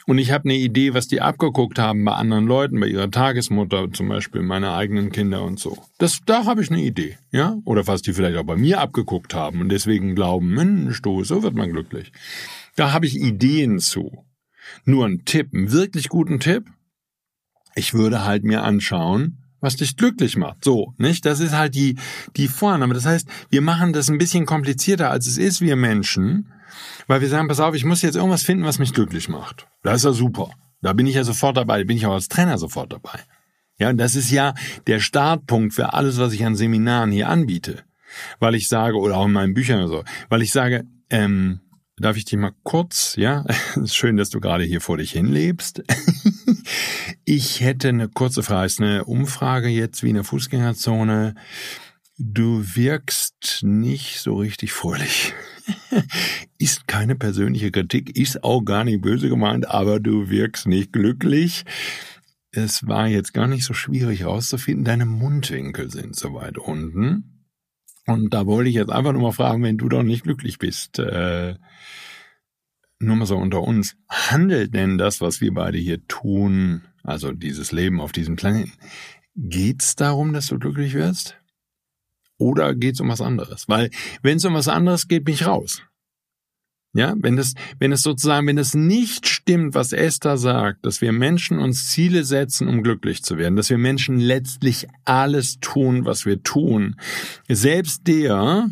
Und 0.07 0.19
ich 0.19 0.33
habe 0.33 0.45
eine 0.45 0.59
Idee, 0.59 0.95
was 0.95 1.07
die 1.07 1.21
abgeguckt 1.21 1.78
haben 1.78 2.04
bei 2.04 2.12
anderen 2.12 2.47
Leuten, 2.47 2.81
bei 2.81 2.87
ihrer 2.87 3.11
Tagesmutter 3.11 3.92
zum 3.92 4.09
Beispiel, 4.09 4.42
meine 4.42 4.73
eigenen 4.73 5.12
Kinder 5.12 5.42
und 5.42 5.61
so. 5.61 5.78
Das, 5.99 6.21
da 6.26 6.45
habe 6.45 6.62
ich 6.62 6.71
eine 6.71 6.83
Idee, 6.83 7.19
ja? 7.31 7.57
Oder 7.64 7.87
was 7.87 8.02
die 8.02 8.12
vielleicht 8.12 8.37
auch 8.37 8.45
bei 8.45 8.57
mir 8.57 8.81
abgeguckt 8.81 9.35
haben 9.35 9.61
und 9.61 9.69
deswegen 9.69 10.14
glauben, 10.14 10.49
Mensch, 10.49 11.00
du, 11.02 11.23
so 11.25 11.42
wird 11.42 11.54
man 11.54 11.71
glücklich. 11.71 12.12
Da 12.76 12.92
habe 12.92 13.07
ich 13.07 13.16
Ideen 13.16 13.78
zu. 13.78 14.25
Nur 14.85 15.07
ein 15.07 15.25
Tipp, 15.25 15.54
einen 15.54 15.73
wirklich 15.73 16.09
guten 16.09 16.40
Tipp. 16.40 16.64
Ich 17.75 17.95
würde 17.95 18.25
halt 18.25 18.45
mir 18.45 18.62
anschauen, 18.62 19.41
was 19.62 19.76
dich 19.76 19.97
glücklich 19.97 20.37
macht. 20.37 20.62
So, 20.64 20.92
nicht? 20.99 21.25
Das 21.25 21.40
ist 21.40 21.52
halt 21.52 21.75
die, 21.75 21.97
die 22.37 22.49
Vorname. 22.49 22.92
Das 22.92 23.07
heißt, 23.07 23.26
wir 23.49 23.62
machen 23.62 23.95
das 23.95 24.11
ein 24.11 24.19
bisschen 24.19 24.45
komplizierter, 24.45 25.11
als 25.11 25.26
es 25.26 25.38
ist, 25.38 25.62
wir 25.62 25.76
Menschen, 25.76 26.52
weil 27.07 27.23
wir 27.23 27.28
sagen, 27.28 27.49
pass 27.49 27.61
auf, 27.61 27.75
ich 27.75 27.85
muss 27.85 28.02
jetzt 28.02 28.16
irgendwas 28.16 28.42
finden, 28.42 28.64
was 28.64 28.78
mich 28.78 28.92
glücklich 28.92 29.28
macht. 29.28 29.66
Das 29.83 29.97
ist 29.97 30.04
ja 30.04 30.12
super. 30.12 30.50
Da 30.83 30.92
bin 30.92 31.07
ich 31.07 31.14
ja 31.14 31.25
sofort 31.25 31.57
dabei, 31.57 31.78
da 31.78 31.85
bin 31.85 31.97
ich 31.97 32.07
auch 32.07 32.12
als 32.12 32.28
Trainer 32.28 32.59
sofort 32.59 32.92
dabei. 32.92 33.21
Ja, 33.78 33.88
und 33.88 33.99
das 33.99 34.16
ist 34.16 34.31
ja 34.31 34.54
der 34.87 35.00
Startpunkt 35.00 35.75
für 35.75 35.95
alles, 35.95 36.19
was 36.19 36.33
ich 36.33 36.45
an 36.45 36.57
Seminaren 36.57 37.11
hier 37.11 37.28
anbiete. 37.28 37.85
Weil 38.40 38.54
ich 38.54 38.69
sage, 38.69 38.99
oder 38.99 39.16
auch 39.16 39.26
in 39.26 39.33
meinen 39.33 39.54
Büchern 39.54 39.78
oder 39.78 39.88
so, 39.88 40.04
weil 40.28 40.42
ich 40.42 40.52
sage, 40.52 40.85
ähm, 41.09 41.61
darf 42.02 42.16
ich 42.16 42.25
dich 42.25 42.38
mal 42.38 42.52
kurz, 42.62 43.16
ja, 43.16 43.44
schön, 43.85 44.16
dass 44.16 44.30
du 44.30 44.40
gerade 44.40 44.64
hier 44.64 44.80
vor 44.80 44.99
dich 44.99 45.12
hinlebst. 45.12 45.82
ich 47.25 47.61
hätte 47.61 47.88
eine 47.88 48.09
kurze 48.09 48.42
Frage, 48.42 48.66
ist 48.66 48.80
eine 48.80 49.04
Umfrage 49.04 49.68
jetzt 49.68 50.02
wie 50.02 50.11
in 50.11 50.16
der 50.16 50.25
Fußgängerzone. 50.25 51.35
Du 52.18 52.64
wirkst 52.75 53.61
nicht 53.62 54.21
so 54.21 54.37
richtig 54.37 54.73
fröhlich. 54.73 55.32
ist 56.59 56.87
keine 56.87 57.14
persönliche 57.14 57.71
Kritik, 57.71 58.16
ist 58.16 58.42
auch 58.44 58.62
gar 58.62 58.85
nicht 58.85 59.00
böse 59.00 59.28
gemeint, 59.28 59.68
aber 59.68 60.00
du 60.00 60.28
wirkst 60.28 60.66
nicht 60.66 60.92
glücklich. 60.92 61.64
Es 62.50 62.87
war 62.87 63.09
jetzt 63.09 63.32
gar 63.32 63.47
nicht 63.47 63.64
so 63.64 63.73
schwierig 63.73 64.21
herauszufinden, 64.21 64.85
deine 64.85 65.06
Mundwinkel 65.06 65.90
sind 65.90 66.16
so 66.16 66.35
weit 66.35 66.59
unten. 66.59 67.31
Und 68.06 68.35
da 68.35 68.47
wollte 68.47 68.68
ich 68.68 68.76
jetzt 68.76 68.90
einfach 68.90 69.12
nur 69.12 69.23
mal 69.23 69.32
fragen, 69.32 69.62
wenn 69.62 69.78
du 69.78 69.88
doch 69.88 70.02
nicht 70.02 70.25
glücklich 70.25 70.59
bist, 70.59 70.99
äh, 70.99 71.56
nur 72.99 73.16
mal 73.16 73.26
so 73.26 73.37
unter 73.37 73.62
uns, 73.62 73.97
handelt 74.09 74.75
denn 74.75 74.99
das, 74.99 75.21
was 75.21 75.40
wir 75.40 75.52
beide 75.54 75.78
hier 75.78 76.06
tun, 76.06 76.82
also 77.02 77.32
dieses 77.32 77.73
Leben 77.73 78.00
auf 78.00 78.12
diesem 78.12 78.37
Planeten, 78.37 78.73
geht's 79.37 79.97
darum, 79.97 80.32
dass 80.32 80.47
du 80.47 80.59
glücklich 80.59 80.94
wirst? 80.94 81.37
Oder 82.38 82.75
geht's 82.75 83.00
um 83.00 83.09
was 83.09 83.21
anderes? 83.21 83.68
Weil, 83.68 83.90
wenn 84.23 84.38
es 84.38 84.44
um 84.44 84.54
was 84.54 84.68
anderes 84.68 85.06
geht, 85.06 85.25
bin 85.25 85.35
ich 85.35 85.47
raus. 85.47 85.82
Ja, 86.94 87.14
wenn 87.16 87.37
das, 87.37 87.54
wenn 87.78 87.90
es 87.90 88.02
sozusagen, 88.02 88.46
wenn 88.46 88.58
es 88.58 88.75
nicht 88.75 89.26
stimmt, 89.26 89.75
was 89.75 89.94
Esther 89.94 90.37
sagt, 90.37 90.84
dass 90.84 91.00
wir 91.00 91.12
Menschen 91.12 91.58
uns 91.58 91.88
Ziele 91.88 92.22
setzen, 92.22 92.68
um 92.68 92.82
glücklich 92.82 93.22
zu 93.22 93.38
werden, 93.38 93.56
dass 93.56 93.70
wir 93.70 93.78
Menschen 93.78 94.18
letztlich 94.18 94.87
alles 95.06 95.58
tun, 95.61 96.04
was 96.04 96.26
wir 96.26 96.42
tun, 96.42 96.96
selbst 97.49 98.06
der, 98.06 98.68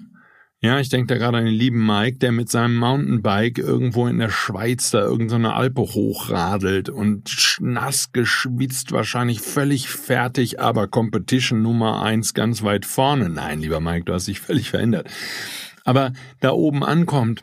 ja, 0.60 0.80
ich 0.80 0.90
denke 0.90 1.06
da 1.06 1.16
gerade 1.16 1.38
an 1.38 1.46
den 1.46 1.54
lieben 1.54 1.86
Mike, 1.86 2.18
der 2.18 2.32
mit 2.32 2.50
seinem 2.50 2.76
Mountainbike 2.76 3.56
irgendwo 3.56 4.06
in 4.06 4.18
der 4.18 4.28
Schweiz 4.28 4.90
da 4.90 5.00
irgendeine 5.00 5.54
Alpe 5.54 5.80
hochradelt 5.80 6.90
und 6.90 7.56
nass 7.60 8.12
geschwitzt, 8.12 8.92
wahrscheinlich 8.92 9.40
völlig 9.40 9.88
fertig, 9.88 10.60
aber 10.60 10.88
Competition 10.88 11.62
Nummer 11.62 12.02
eins 12.02 12.34
ganz 12.34 12.62
weit 12.62 12.84
vorne. 12.84 13.30
Nein, 13.30 13.62
lieber 13.62 13.80
Mike, 13.80 14.04
du 14.04 14.12
hast 14.12 14.28
dich 14.28 14.40
völlig 14.40 14.68
verändert. 14.68 15.08
Aber 15.86 16.12
da 16.40 16.50
oben 16.50 16.84
ankommt, 16.84 17.42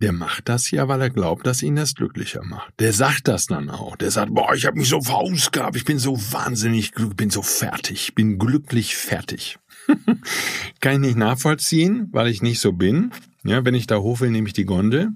der 0.00 0.12
macht 0.12 0.48
das 0.48 0.70
ja, 0.70 0.88
weil 0.88 1.00
er 1.00 1.10
glaubt, 1.10 1.46
dass 1.46 1.62
ihn 1.62 1.76
das 1.76 1.94
glücklicher 1.94 2.42
macht. 2.44 2.72
Der 2.78 2.92
sagt 2.92 3.28
das 3.28 3.46
dann 3.46 3.70
auch. 3.70 3.96
Der 3.96 4.10
sagt, 4.10 4.34
boah, 4.34 4.54
ich 4.54 4.66
habe 4.66 4.78
mich 4.78 4.88
so 4.88 5.00
verausgabt, 5.00 5.76
ich 5.76 5.84
bin 5.84 5.98
so 5.98 6.16
wahnsinnig, 6.32 6.92
ich 6.96 7.16
bin 7.16 7.30
so 7.30 7.42
fertig, 7.42 8.14
bin 8.14 8.38
glücklich 8.38 8.96
fertig. 8.96 9.58
Kann 10.80 10.94
ich 10.94 10.98
nicht 11.00 11.16
nachvollziehen, 11.16 12.08
weil 12.12 12.28
ich 12.28 12.42
nicht 12.42 12.60
so 12.60 12.72
bin. 12.72 13.12
Ja, 13.44 13.64
wenn 13.64 13.74
ich 13.74 13.86
da 13.86 13.98
hoch 13.98 14.20
will, 14.20 14.30
nehme 14.30 14.48
ich 14.48 14.54
die 14.54 14.64
Gondel. 14.64 15.10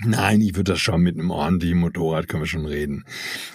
Nein, 0.00 0.40
ich 0.40 0.56
würde 0.56 0.72
das 0.72 0.80
schon 0.80 1.02
mit 1.02 1.16
einem 1.16 1.30
ordentlichen 1.30 1.78
Motorrad, 1.78 2.28
können 2.28 2.42
wir 2.42 2.48
schon 2.48 2.66
reden. 2.66 3.04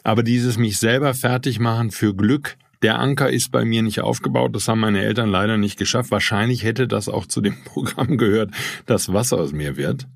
Aber 0.04 0.24
dieses 0.24 0.58
mich 0.58 0.78
selber 0.78 1.14
fertig 1.14 1.60
machen 1.60 1.92
für 1.92 2.16
Glück, 2.16 2.56
der 2.82 2.98
Anker 2.98 3.30
ist 3.30 3.52
bei 3.52 3.66
mir 3.66 3.82
nicht 3.82 4.00
aufgebaut. 4.00 4.56
Das 4.56 4.68
haben 4.70 4.80
meine 4.80 5.04
Eltern 5.04 5.30
leider 5.30 5.58
nicht 5.58 5.78
geschafft. 5.78 6.12
Wahrscheinlich 6.12 6.64
hätte 6.64 6.88
das 6.88 7.10
auch 7.10 7.26
zu 7.26 7.42
dem 7.42 7.62
Programm 7.66 8.18
gehört, 8.18 8.52
dass 8.86 9.12
Wasser 9.12 9.38
aus 9.38 9.52
mir 9.52 9.76
wird. 9.76 10.08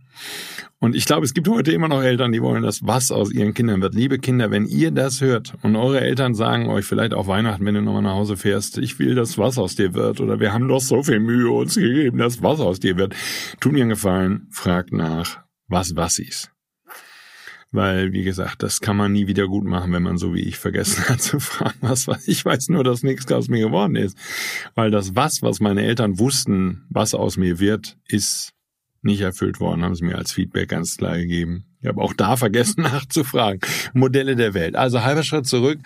Und 0.79 0.96
ich 0.96 1.05
glaube, 1.05 1.25
es 1.25 1.34
gibt 1.34 1.48
heute 1.48 1.72
immer 1.72 1.88
noch 1.88 2.03
Eltern, 2.03 2.34
die 2.34 2.41
wollen, 2.41 2.62
dass 2.62 2.86
was 2.86 3.10
aus 3.10 3.32
ihren 3.32 3.53
Kindern 3.53 3.82
wird. 3.82 3.96
Liebe 3.96 4.20
Kinder, 4.20 4.51
wenn 4.51 4.65
ihr 4.65 4.91
das 4.91 5.22
hört 5.22 5.53
und 5.62 5.77
eure 5.77 6.01
Eltern 6.01 6.36
sagen 6.36 6.67
euch 6.67 6.86
vielleicht 6.86 7.13
auch 7.13 7.27
Weihnachten, 7.27 7.65
wenn 7.65 7.75
du 7.75 7.82
nochmal 7.82 8.01
nach 8.01 8.15
Hause 8.15 8.36
fährst, 8.36 8.77
ich 8.79 9.00
will, 9.00 9.15
dass 9.15 9.38
was 9.38 9.58
aus 9.58 9.75
dir 9.75 9.93
wird 9.93 10.20
oder 10.20 10.41
wir 10.41 10.51
haben 10.51 10.67
doch 10.67 10.82
so 10.82 11.01
viel 11.01 11.22
Mühe 11.22 11.50
uns 11.50 11.75
gegeben, 11.75 12.17
dass 12.17 12.43
was 12.43 12.60
aus 12.60 12.82
dir 12.82 12.98
wird. 12.98 13.15
Tut 13.62 13.72
mir 13.72 13.82
einen 13.82 13.91
Gefallen, 13.91 14.48
fragt 14.51 14.91
nach, 14.91 15.39
was 15.67 15.96
was 15.96 16.20
ist. 16.20 16.51
Weil, 17.72 18.13
wie 18.13 18.24
gesagt, 18.24 18.62
das 18.62 18.82
kann 18.82 18.98
man 18.98 19.13
nie 19.13 19.25
wieder 19.25 19.48
gut 19.48 19.63
machen, 19.63 19.91
wenn 19.93 20.03
man 20.03 20.17
so 20.17 20.36
wie 20.36 20.41
ich 20.41 20.60
vergessen 20.60 21.10
hat 21.10 21.22
zu 21.22 21.39
fragen, 21.39 21.79
was 21.82 22.08
was. 22.08 22.27
Ich 22.27 22.46
weiß 22.46 22.70
nur, 22.70 22.84
dass 22.84 23.01
nichts 23.01 23.32
aus 23.32 23.48
mir 23.48 23.65
geworden 23.65 23.96
ist. 23.96 24.15
Weil 24.75 24.91
das 24.91 25.15
was, 25.15 25.41
was 25.41 25.60
meine 25.60 25.82
Eltern 25.84 26.20
wussten, 26.20 26.84
was 26.89 27.15
aus 27.15 27.36
mir 27.36 27.60
wird, 27.60 27.98
ist 28.08 28.52
nicht 29.03 29.22
erfüllt 29.22 29.60
worden, 29.60 29.83
haben 29.83 29.95
sie 29.95 30.05
mir 30.05 30.17
als 30.17 30.31
Feedback 30.31 30.69
ganz 30.69 30.98
klar 30.98 31.17
gegeben. 31.17 31.65
Ich 31.81 31.88
habe 31.88 32.01
auch 32.01 32.13
da 32.13 32.38
vergessen 32.38 32.81
nachzufragen. 32.83 33.60
Modelle 33.93 34.36
der 34.36 34.53
Welt. 34.53 34.75
Also 34.75 35.03
halber 35.03 35.24
Schritt 35.24 35.45
zurück. 35.45 35.79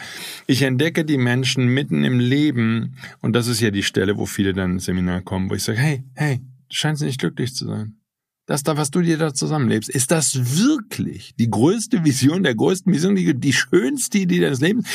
Ich 0.45 0.61
entdecke 0.61 1.05
die 1.05 1.17
Menschen 1.17 1.67
mitten 1.67 2.03
im 2.03 2.19
Leben 2.19 2.95
und 3.21 3.33
das 3.33 3.47
ist 3.47 3.61
ja 3.61 3.71
die 3.71 3.83
Stelle, 3.83 4.17
wo 4.17 4.25
viele 4.25 4.53
dann 4.53 4.73
ins 4.73 4.85
Seminar 4.85 5.21
kommen, 5.21 5.49
wo 5.49 5.55
ich 5.55 5.63
sage, 5.63 5.79
hey, 5.79 6.03
hey, 6.13 6.37
du 6.37 6.75
scheinst 6.75 7.01
nicht 7.01 7.19
glücklich 7.19 7.55
zu 7.55 7.65
sein. 7.65 7.97
Das 8.45 8.63
da, 8.63 8.77
was 8.77 8.91
du 8.91 9.01
dir 9.01 9.17
da 9.17 9.33
zusammenlebst, 9.33 9.89
ist 9.89 10.09
das 10.11 10.57
wirklich 10.57 11.35
die 11.37 11.49
größte 11.49 12.05
Vision, 12.05 12.43
der 12.43 12.55
größten 12.55 12.93
Vision, 12.93 13.15
die, 13.15 13.37
die 13.37 13.51
schönste 13.51 14.19
Idee 14.19 14.39
deines 14.39 14.61
Lebens? 14.61 14.87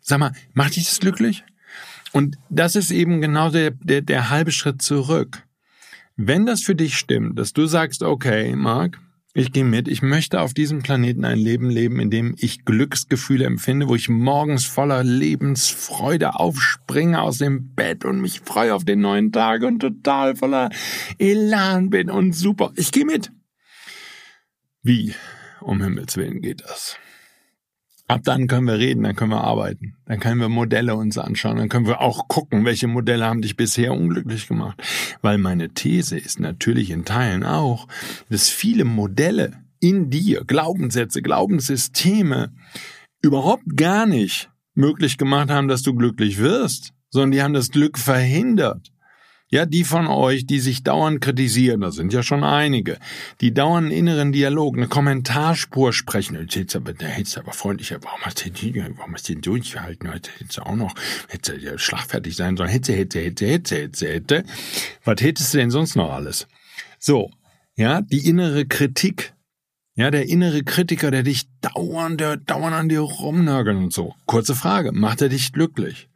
Sag 0.00 0.20
mal, 0.20 0.32
macht 0.54 0.76
dich 0.76 0.86
das 0.86 1.00
glücklich? 1.00 1.44
Und 2.12 2.38
das 2.48 2.76
ist 2.76 2.90
eben 2.90 3.20
genau 3.20 3.50
der, 3.50 3.72
der, 3.72 4.00
der 4.00 4.30
halbe 4.30 4.52
Schritt 4.52 4.80
zurück. 4.80 5.42
Wenn 6.16 6.46
das 6.46 6.62
für 6.62 6.76
dich 6.76 6.96
stimmt, 6.96 7.38
dass 7.38 7.52
du 7.52 7.66
sagst, 7.66 8.02
okay, 8.02 8.54
Marc, 8.54 9.00
ich 9.36 9.50
gehe 9.50 9.64
mit, 9.64 9.88
ich 9.88 10.00
möchte 10.00 10.40
auf 10.40 10.54
diesem 10.54 10.84
Planeten 10.84 11.24
ein 11.24 11.38
Leben 11.38 11.68
leben, 11.68 11.98
in 11.98 12.08
dem 12.08 12.36
ich 12.38 12.64
Glücksgefühle 12.64 13.44
empfinde, 13.46 13.88
wo 13.88 13.96
ich 13.96 14.08
morgens 14.08 14.64
voller 14.64 15.02
Lebensfreude 15.02 16.36
aufspringe 16.36 17.20
aus 17.20 17.38
dem 17.38 17.74
Bett 17.74 18.04
und 18.04 18.20
mich 18.20 18.42
freue 18.42 18.74
auf 18.74 18.84
den 18.84 19.00
neuen 19.00 19.32
Tag 19.32 19.64
und 19.64 19.80
total 19.80 20.36
voller 20.36 20.70
Elan 21.18 21.90
bin 21.90 22.10
und 22.10 22.32
super. 22.32 22.72
Ich 22.76 22.92
gehe 22.92 23.04
mit. 23.04 23.32
Wie, 24.84 25.14
um 25.60 25.82
Himmels 25.82 26.16
Willen, 26.16 26.40
geht 26.40 26.62
das? 26.62 26.96
Ab 28.06 28.20
dann 28.24 28.48
können 28.48 28.66
wir 28.66 28.78
reden, 28.78 29.02
dann 29.02 29.16
können 29.16 29.30
wir 29.30 29.42
arbeiten, 29.42 29.96
dann 30.04 30.20
können 30.20 30.38
wir 30.38 30.50
Modelle 30.50 30.94
uns 30.94 31.16
anschauen, 31.16 31.56
dann 31.56 31.70
können 31.70 31.86
wir 31.86 32.02
auch 32.02 32.28
gucken, 32.28 32.66
welche 32.66 32.86
Modelle 32.86 33.24
haben 33.24 33.40
dich 33.40 33.56
bisher 33.56 33.92
unglücklich 33.92 34.46
gemacht. 34.46 34.78
Weil 35.22 35.38
meine 35.38 35.70
These 35.70 36.18
ist 36.18 36.38
natürlich 36.38 36.90
in 36.90 37.06
Teilen 37.06 37.44
auch, 37.44 37.88
dass 38.28 38.50
viele 38.50 38.84
Modelle 38.84 39.52
in 39.80 40.10
dir, 40.10 40.44
Glaubenssätze, 40.44 41.22
Glaubenssysteme 41.22 42.52
überhaupt 43.22 43.74
gar 43.74 44.04
nicht 44.04 44.50
möglich 44.74 45.16
gemacht 45.16 45.50
haben, 45.50 45.68
dass 45.68 45.82
du 45.82 45.94
glücklich 45.94 46.38
wirst, 46.38 46.92
sondern 47.10 47.30
die 47.30 47.42
haben 47.42 47.54
das 47.54 47.70
Glück 47.70 47.98
verhindert. 47.98 48.90
Ja, 49.54 49.66
die 49.66 49.84
von 49.84 50.08
euch, 50.08 50.48
die 50.48 50.58
sich 50.58 50.82
dauernd 50.82 51.20
kritisieren, 51.20 51.80
das 51.80 51.94
sind 51.94 52.12
ja 52.12 52.24
schon 52.24 52.42
einige, 52.42 52.98
die 53.40 53.54
dauernd 53.54 53.86
einen 53.86 53.96
inneren 53.96 54.32
Dialog, 54.32 54.76
eine 54.76 54.88
Kommentarspur 54.88 55.92
sprechen. 55.92 56.44
Jetzt 56.50 56.74
aber, 56.74 56.92
der 56.92 57.10
hättest 57.10 57.38
aber 57.38 57.52
freundlicher, 57.52 58.00
warum 58.02 58.20
hast 58.22 58.44
du 58.44 58.50
den, 58.50 58.98
warum 58.98 59.14
hast 59.14 59.28
du 59.28 59.34
den 59.34 59.42
durchgehalten? 59.42 60.10
Hättest 60.10 60.58
du 60.58 60.62
auch 60.62 60.74
noch, 60.74 60.96
hätte 61.28 61.56
ja 61.56 61.78
schlagfertig 61.78 62.34
sein 62.34 62.56
sollen, 62.56 62.68
hätte, 62.68 62.94
hätte, 62.94 63.20
hätte, 63.20 63.46
hätte, 63.46 63.76
hätte, 63.76 64.08
hätte. 64.08 64.44
Was 65.04 65.20
hättest 65.20 65.54
du 65.54 65.58
denn 65.58 65.70
sonst 65.70 65.94
noch 65.94 66.10
alles? 66.10 66.48
So, 66.98 67.30
ja, 67.76 68.00
die 68.00 68.28
innere 68.28 68.66
Kritik. 68.66 69.34
Ja, 69.94 70.10
der 70.10 70.28
innere 70.28 70.64
Kritiker, 70.64 71.12
der 71.12 71.22
dich 71.22 71.44
dauernd, 71.60 72.20
der 72.20 72.38
dauernd 72.38 72.74
an 72.74 72.88
dir 72.88 73.02
rumnörgelt 73.02 73.76
und 73.76 73.92
so. 73.92 74.16
Kurze 74.26 74.56
Frage, 74.56 74.90
macht 74.90 75.22
er 75.22 75.28
dich 75.28 75.52
glücklich? 75.52 76.08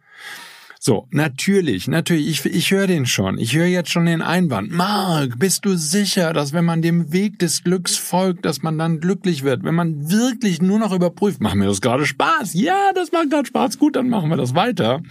So, 0.88 1.07
natürlich, 1.11 1.87
natürlich, 1.87 2.46
ich, 2.46 2.46
ich 2.46 2.70
höre 2.70 2.87
den 2.87 3.05
schon. 3.05 3.37
Ich 3.37 3.55
höre 3.55 3.66
jetzt 3.66 3.90
schon 3.90 4.07
den 4.07 4.22
Einwand. 4.22 4.72
Mark, 4.72 5.38
bist 5.38 5.66
du 5.66 5.77
sicher, 5.77 6.33
dass 6.33 6.55
wenn 6.55 6.64
man 6.64 6.81
dem 6.81 7.12
Weg 7.12 7.38
des 7.40 7.62
Glücks 7.62 7.98
folgt, 7.98 8.46
dass 8.46 8.62
man 8.62 8.79
dann 8.79 8.98
glücklich 8.98 9.42
wird? 9.42 9.64
Wenn 9.64 9.74
man 9.74 10.11
wirklich 10.11 10.62
nur 10.62 10.79
noch 10.79 10.94
überprüft, 10.94 11.42
macht 11.42 11.57
mir 11.57 11.66
das 11.66 11.83
gerade 11.83 12.07
Spaß? 12.07 12.55
Ja, 12.55 12.92
das 12.94 13.12
macht 13.12 13.29
gerade 13.29 13.46
Spaß. 13.46 13.79
Gut, 13.79 13.96
dann 13.96 14.09
machen 14.09 14.31
wir 14.31 14.38
das 14.38 14.55
weiter. 14.55 15.03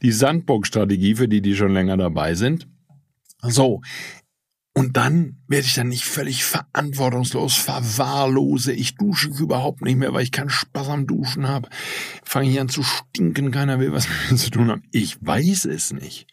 Die 0.00 0.12
Sandburg-Strategie, 0.12 1.16
für 1.16 1.26
die, 1.26 1.42
die 1.42 1.56
schon 1.56 1.72
länger 1.72 1.96
dabei 1.96 2.34
sind. 2.34 2.68
So, 3.42 3.80
und 4.76 4.98
dann 4.98 5.38
werde 5.48 5.66
ich 5.66 5.72
dann 5.72 5.88
nicht 5.88 6.04
völlig 6.04 6.44
verantwortungslos, 6.44 7.56
verwahrlose. 7.56 8.74
Ich 8.74 8.96
dusche 8.96 9.28
überhaupt 9.28 9.80
nicht 9.80 9.96
mehr, 9.96 10.12
weil 10.12 10.22
ich 10.22 10.32
keinen 10.32 10.50
Spaß 10.50 10.90
am 10.90 11.06
Duschen 11.06 11.48
habe. 11.48 11.70
Fange 12.22 12.50
hier 12.50 12.60
an 12.60 12.68
zu 12.68 12.82
stinken, 12.82 13.52
keiner 13.52 13.80
will 13.80 13.92
was 13.92 14.06
mit 14.28 14.32
mir 14.32 14.36
zu 14.36 14.50
tun 14.50 14.70
haben. 14.70 14.82
Ich 14.92 15.16
weiß 15.24 15.64
es 15.64 15.94
nicht. 15.94 16.26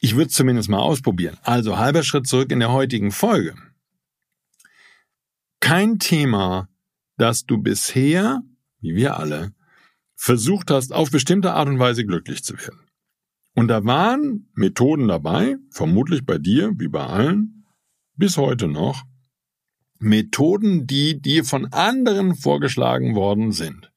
Ich 0.00 0.16
würde 0.16 0.30
es 0.30 0.34
zumindest 0.34 0.68
mal 0.68 0.80
ausprobieren. 0.80 1.36
Also 1.44 1.78
halber 1.78 2.02
Schritt 2.02 2.26
zurück 2.26 2.50
in 2.50 2.58
der 2.58 2.72
heutigen 2.72 3.12
Folge. 3.12 3.54
Kein 5.60 6.00
Thema, 6.00 6.68
das 7.18 7.46
du 7.46 7.58
bisher, 7.58 8.42
wie 8.80 8.96
wir 8.96 9.16
alle, 9.16 9.52
versucht 10.16 10.72
hast, 10.72 10.92
auf 10.92 11.12
bestimmte 11.12 11.52
Art 11.52 11.68
und 11.68 11.78
Weise 11.78 12.04
glücklich 12.04 12.42
zu 12.42 12.58
werden. 12.58 12.80
Und 13.54 13.68
da 13.68 13.84
waren 13.84 14.50
Methoden 14.54 15.06
dabei, 15.06 15.56
vermutlich 15.70 16.26
bei 16.26 16.38
dir 16.38 16.72
wie 16.76 16.88
bei 16.88 17.06
allen, 17.06 17.59
bis 18.20 18.36
heute 18.36 18.68
noch 18.68 19.02
Methoden, 19.98 20.86
die 20.86 21.20
dir 21.20 21.44
von 21.44 21.72
anderen 21.72 22.36
vorgeschlagen 22.36 23.14
worden 23.16 23.50
sind. 23.50 23.89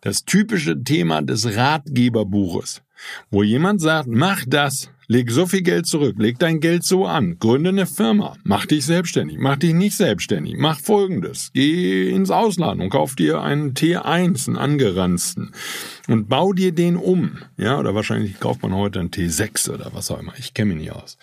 Das 0.00 0.24
typische 0.24 0.82
Thema 0.82 1.22
des 1.22 1.56
Ratgeberbuches, 1.56 2.82
wo 3.30 3.42
jemand 3.42 3.80
sagt, 3.80 4.08
mach 4.08 4.44
das, 4.46 4.90
leg 5.08 5.30
so 5.30 5.46
viel 5.46 5.62
Geld 5.62 5.86
zurück, 5.86 6.16
leg 6.18 6.38
dein 6.38 6.60
Geld 6.60 6.84
so 6.84 7.06
an, 7.06 7.38
gründe 7.38 7.70
eine 7.70 7.86
Firma, 7.86 8.36
mach 8.44 8.66
dich 8.66 8.84
selbstständig, 8.84 9.38
mach 9.38 9.56
dich 9.56 9.72
nicht 9.72 9.96
selbstständig, 9.96 10.56
mach 10.56 10.80
folgendes, 10.80 11.50
geh 11.54 12.10
ins 12.10 12.30
Ausland 12.30 12.80
und 12.80 12.90
kauf 12.90 13.14
dir 13.14 13.40
einen 13.42 13.74
T1, 13.74 14.48
einen 14.48 14.56
angeranzten 14.56 15.52
und 16.08 16.28
bau 16.28 16.52
dir 16.52 16.72
den 16.72 16.96
um, 16.96 17.38
ja, 17.56 17.78
oder 17.78 17.94
wahrscheinlich 17.94 18.38
kauft 18.40 18.62
man 18.62 18.74
heute 18.74 19.00
einen 19.00 19.10
T6 19.10 19.70
oder 19.70 19.90
was 19.92 20.10
auch 20.10 20.18
immer, 20.18 20.34
ich 20.38 20.54
kenne 20.54 20.74
mich 20.74 20.84
nicht 20.84 20.92
aus. 20.92 21.18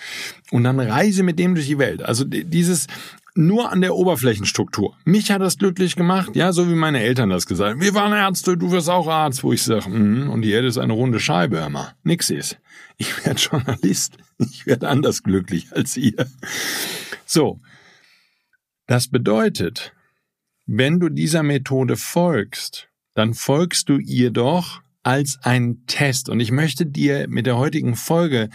Und 0.51 0.63
dann 0.63 0.79
reise 0.79 1.23
mit 1.23 1.39
dem 1.39 1.55
durch 1.55 1.67
die 1.67 1.79
Welt. 1.79 2.03
Also 2.03 2.23
dieses 2.25 2.87
nur 3.35 3.71
an 3.71 3.81
der 3.81 3.95
Oberflächenstruktur. 3.95 4.95
Mich 5.05 5.31
hat 5.31 5.41
das 5.41 5.57
glücklich 5.57 5.95
gemacht, 5.95 6.35
ja, 6.35 6.51
so 6.53 6.69
wie 6.69 6.75
meine 6.75 7.01
Eltern 7.01 7.29
das 7.29 7.47
gesagt 7.47 7.71
haben. 7.71 7.81
Wir 7.81 7.93
waren 7.93 8.13
Ärzte, 8.13 8.57
du 8.57 8.71
wirst 8.71 8.89
auch 8.89 9.07
Arzt, 9.07 9.43
wo 9.43 9.53
ich 9.53 9.63
sage, 9.63 9.89
mm, 9.89 10.29
und 10.29 10.43
die 10.43 10.51
Erde 10.51 10.67
ist 10.67 10.77
eine 10.77 10.93
runde 10.93 11.19
Scheibe, 11.19 11.59
hör 11.59 11.69
mal. 11.69 11.95
Nix 12.03 12.29
ist. 12.29 12.59
Ich 12.97 13.25
werde 13.25 13.39
Journalist. 13.39 14.17
Ich 14.37 14.65
werde 14.65 14.89
anders 14.89 15.23
glücklich 15.23 15.67
als 15.71 15.97
ihr. 15.97 16.27
So. 17.25 17.59
Das 18.85 19.07
bedeutet, 19.07 19.93
wenn 20.65 20.99
du 20.99 21.09
dieser 21.09 21.41
Methode 21.41 21.95
folgst, 21.95 22.89
dann 23.15 23.33
folgst 23.33 23.89
du 23.89 23.97
ihr 23.97 24.31
doch 24.31 24.81
als 25.03 25.39
ein 25.43 25.83
Test. 25.87 26.29
Und 26.29 26.39
ich 26.39 26.51
möchte 26.51 26.85
dir 26.85 27.27
mit 27.27 27.45
der 27.45 27.57
heutigen 27.57 27.95
Folge 27.95 28.49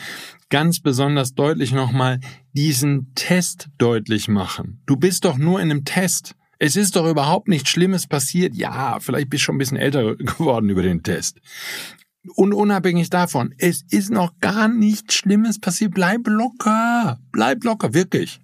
ganz 0.48 0.80
besonders 0.80 1.34
deutlich 1.34 1.72
nochmal 1.72 2.20
diesen 2.58 3.14
Test 3.14 3.68
deutlich 3.78 4.26
machen. 4.26 4.82
Du 4.84 4.96
bist 4.96 5.24
doch 5.24 5.38
nur 5.38 5.60
in 5.60 5.70
einem 5.70 5.84
Test. 5.84 6.34
Es 6.58 6.74
ist 6.74 6.96
doch 6.96 7.08
überhaupt 7.08 7.46
nichts 7.46 7.68
Schlimmes 7.70 8.08
passiert. 8.08 8.56
Ja, 8.56 8.98
vielleicht 8.98 9.30
bist 9.30 9.42
du 9.42 9.44
schon 9.44 9.54
ein 9.54 9.58
bisschen 9.58 9.76
älter 9.76 10.16
geworden 10.16 10.68
über 10.68 10.82
den 10.82 11.04
Test. 11.04 11.40
Und 12.34 12.52
unabhängig 12.52 13.10
davon, 13.10 13.54
es 13.58 13.84
ist 13.90 14.10
noch 14.10 14.40
gar 14.40 14.66
nichts 14.66 15.14
Schlimmes 15.14 15.60
passiert. 15.60 15.94
Bleib 15.94 16.26
locker. 16.26 17.20
Bleib 17.30 17.62
locker, 17.62 17.94
wirklich. 17.94 18.40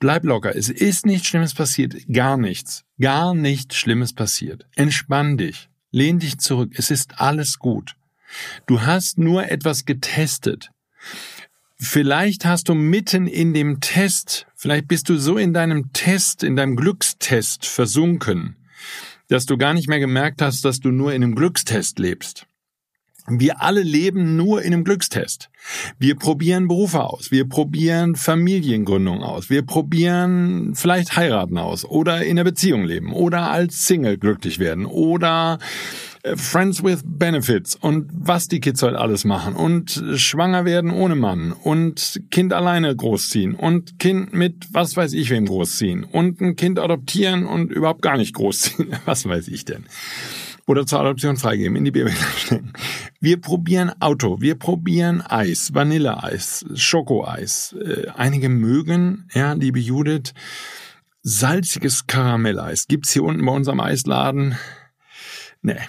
Bleib 0.00 0.24
locker. 0.24 0.56
Es 0.56 0.70
ist 0.70 1.04
nichts 1.04 1.26
Schlimmes 1.26 1.52
passiert. 1.52 1.96
Gar 2.10 2.38
nichts. 2.38 2.86
Gar 2.98 3.34
nichts 3.34 3.76
Schlimmes 3.76 4.14
passiert. 4.14 4.66
Entspann 4.74 5.36
dich. 5.36 5.68
Lehn 5.90 6.18
dich 6.18 6.38
zurück. 6.38 6.72
Es 6.76 6.90
ist 6.90 7.20
alles 7.20 7.58
gut. 7.58 7.94
Du 8.66 8.80
hast 8.80 9.18
nur 9.18 9.50
etwas 9.50 9.84
getestet. 9.84 10.70
Vielleicht 11.80 12.44
hast 12.44 12.68
du 12.68 12.74
mitten 12.74 13.28
in 13.28 13.54
dem 13.54 13.80
Test, 13.80 14.46
vielleicht 14.56 14.88
bist 14.88 15.08
du 15.08 15.16
so 15.16 15.38
in 15.38 15.54
deinem 15.54 15.92
Test, 15.92 16.42
in 16.42 16.56
deinem 16.56 16.74
Glückstest 16.74 17.66
versunken, 17.66 18.56
dass 19.28 19.46
du 19.46 19.56
gar 19.56 19.74
nicht 19.74 19.88
mehr 19.88 20.00
gemerkt 20.00 20.42
hast, 20.42 20.64
dass 20.64 20.80
du 20.80 20.90
nur 20.90 21.12
in 21.12 21.22
einem 21.22 21.36
Glückstest 21.36 22.00
lebst. 22.00 22.46
Wir 23.30 23.62
alle 23.62 23.82
leben 23.82 24.36
nur 24.36 24.62
in 24.62 24.72
einem 24.72 24.84
Glückstest. 24.84 25.50
Wir 25.98 26.16
probieren 26.16 26.66
Berufe 26.66 27.04
aus, 27.04 27.30
wir 27.30 27.48
probieren 27.48 28.16
Familiengründung 28.16 29.22
aus, 29.22 29.48
wir 29.48 29.62
probieren 29.62 30.74
vielleicht 30.74 31.14
heiraten 31.16 31.58
aus 31.58 31.84
oder 31.84 32.24
in 32.24 32.30
einer 32.32 32.44
Beziehung 32.44 32.84
leben 32.84 33.12
oder 33.12 33.50
als 33.50 33.86
Single 33.86 34.18
glücklich 34.18 34.58
werden 34.58 34.86
oder 34.86 35.58
Friends 36.36 36.82
with 36.82 37.00
Benefits 37.04 37.74
und 37.76 38.10
was 38.12 38.48
die 38.48 38.60
Kids 38.60 38.82
heute 38.82 38.98
alles 38.98 39.24
machen 39.24 39.54
und 39.54 40.02
schwanger 40.16 40.64
werden 40.64 40.90
ohne 40.90 41.14
Mann 41.14 41.52
und 41.52 42.20
Kind 42.30 42.52
alleine 42.52 42.94
großziehen 42.94 43.54
und 43.54 43.98
Kind 43.98 44.32
mit 44.32 44.66
was 44.72 44.96
weiß 44.96 45.12
ich 45.12 45.30
wem 45.30 45.46
großziehen 45.46 46.04
und 46.04 46.40
ein 46.40 46.56
Kind 46.56 46.78
adoptieren 46.78 47.46
und 47.46 47.70
überhaupt 47.70 48.02
gar 48.02 48.16
nicht 48.16 48.34
großziehen. 48.34 48.96
Was 49.04 49.26
weiß 49.26 49.48
ich 49.48 49.64
denn? 49.64 49.84
oder 50.68 50.84
zur 50.84 51.00
Adoption 51.00 51.38
freigeben, 51.38 51.76
in 51.76 51.84
die 51.86 51.90
Babykleidung 51.90 52.36
stecken. 52.36 52.72
Wir 53.20 53.40
probieren 53.40 53.90
Auto, 54.00 54.40
wir 54.40 54.54
probieren 54.54 55.22
Eis, 55.22 55.72
Vanilleeis, 55.72 56.66
Schokoeis. 56.74 57.74
Äh, 57.82 58.08
einige 58.14 58.50
mögen, 58.50 59.28
ja, 59.32 59.54
liebe 59.54 59.80
Judith, 59.80 60.34
salziges 61.22 62.06
Karamelleis. 62.06 62.86
Gibt's 62.86 63.12
hier 63.12 63.24
unten 63.24 63.44
bei 63.44 63.52
unserem 63.52 63.80
Eisladen? 63.80 64.56
Nee, 65.62 65.80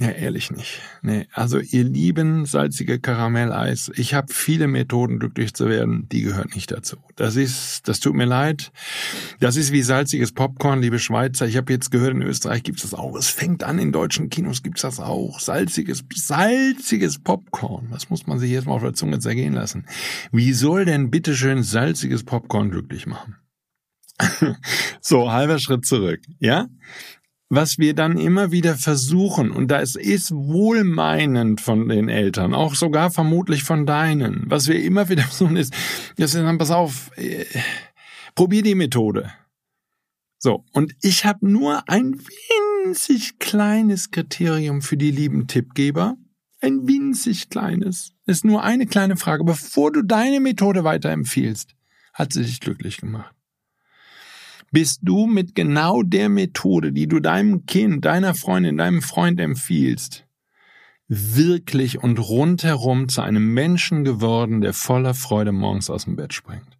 ja, 0.00 0.10
ehrlich 0.10 0.52
nicht. 0.52 0.80
Nee, 1.02 1.26
also 1.32 1.58
ihr 1.58 1.82
lieben 1.82 2.46
salzige 2.46 3.00
Karamelleis, 3.00 3.90
ich 3.96 4.14
habe 4.14 4.32
viele 4.32 4.68
Methoden 4.68 5.18
glücklich 5.18 5.54
zu 5.54 5.68
werden, 5.68 6.08
die 6.08 6.22
gehört 6.22 6.54
nicht 6.54 6.70
dazu. 6.70 6.98
Das 7.16 7.34
ist, 7.34 7.88
das 7.88 7.98
tut 7.98 8.14
mir 8.14 8.24
leid. 8.24 8.70
Das 9.40 9.56
ist 9.56 9.72
wie 9.72 9.82
salziges 9.82 10.30
Popcorn, 10.30 10.80
liebe 10.80 11.00
Schweizer. 11.00 11.48
Ich 11.48 11.56
habe 11.56 11.72
jetzt 11.72 11.90
gehört, 11.90 12.14
in 12.14 12.22
Österreich 12.22 12.62
gibt's 12.62 12.82
das 12.82 12.94
auch. 12.94 13.16
Es 13.16 13.28
fängt 13.28 13.64
an, 13.64 13.80
in 13.80 13.90
deutschen 13.90 14.30
Kinos 14.30 14.62
gibt's 14.62 14.82
das 14.82 15.00
auch. 15.00 15.40
Salziges, 15.40 16.04
salziges 16.14 17.18
Popcorn. 17.18 17.88
Das 17.90 18.08
muss 18.08 18.28
man 18.28 18.38
sich 18.38 18.52
jetzt 18.52 18.66
mal 18.66 18.74
auf 18.74 18.82
der 18.82 18.94
Zunge 18.94 19.18
zergehen 19.18 19.54
lassen. 19.54 19.84
Wie 20.30 20.52
soll 20.52 20.84
denn 20.84 21.10
bitteschön 21.10 21.64
salziges 21.64 22.22
Popcorn 22.22 22.70
glücklich 22.70 23.08
machen? 23.08 23.34
so, 25.00 25.32
halber 25.32 25.58
Schritt 25.58 25.86
zurück, 25.86 26.20
ja? 26.38 26.68
Was 27.50 27.78
wir 27.78 27.94
dann 27.94 28.18
immer 28.18 28.52
wieder 28.52 28.76
versuchen, 28.76 29.50
und 29.50 29.70
das 29.70 29.94
ist 29.94 30.32
wohlmeinend 30.32 31.60
von 31.60 31.88
den 31.88 32.08
Eltern, 32.08 32.54
auch 32.54 32.74
sogar 32.74 33.10
vermutlich 33.10 33.62
von 33.62 33.86
deinen, 33.86 34.44
was 34.50 34.68
wir 34.68 34.82
immer 34.82 35.08
wieder 35.08 35.22
versuchen 35.24 35.56
ist, 35.56 35.72
dass 36.16 36.34
wir 36.34 36.42
sagen, 36.42 36.58
pass 36.58 36.70
auf, 36.70 37.10
äh, 37.16 37.44
probier 38.34 38.62
die 38.62 38.74
Methode. 38.74 39.32
So, 40.38 40.64
und 40.72 40.94
ich 41.02 41.24
habe 41.24 41.50
nur 41.50 41.88
ein 41.88 42.20
winzig 42.84 43.38
kleines 43.38 44.10
Kriterium 44.10 44.82
für 44.82 44.96
die 44.96 45.10
lieben 45.10 45.48
Tippgeber. 45.48 46.16
Ein 46.60 46.86
winzig 46.86 47.50
kleines. 47.50 48.12
Ist 48.26 48.44
nur 48.44 48.62
eine 48.62 48.86
kleine 48.86 49.16
Frage. 49.16 49.44
Bevor 49.44 49.90
du 49.90 50.02
deine 50.02 50.38
Methode 50.38 50.84
weiterempfiehlst, 50.84 51.74
hat 52.14 52.32
sie 52.32 52.44
dich 52.44 52.60
glücklich 52.60 52.98
gemacht 52.98 53.37
bist 54.70 55.00
du 55.02 55.26
mit 55.26 55.54
genau 55.54 56.02
der 56.02 56.28
Methode, 56.28 56.92
die 56.92 57.06
du 57.06 57.20
deinem 57.20 57.66
Kind, 57.66 58.04
deiner 58.04 58.34
Freundin, 58.34 58.76
deinem 58.76 59.02
Freund 59.02 59.40
empfiehlst, 59.40 60.26
wirklich 61.08 62.02
und 62.02 62.18
rundherum 62.18 63.08
zu 63.08 63.22
einem 63.22 63.54
Menschen 63.54 64.04
geworden, 64.04 64.60
der 64.60 64.74
voller 64.74 65.14
Freude 65.14 65.52
morgens 65.52 65.88
aus 65.90 66.04
dem 66.04 66.16
Bett 66.16 66.34
springt. 66.34 66.78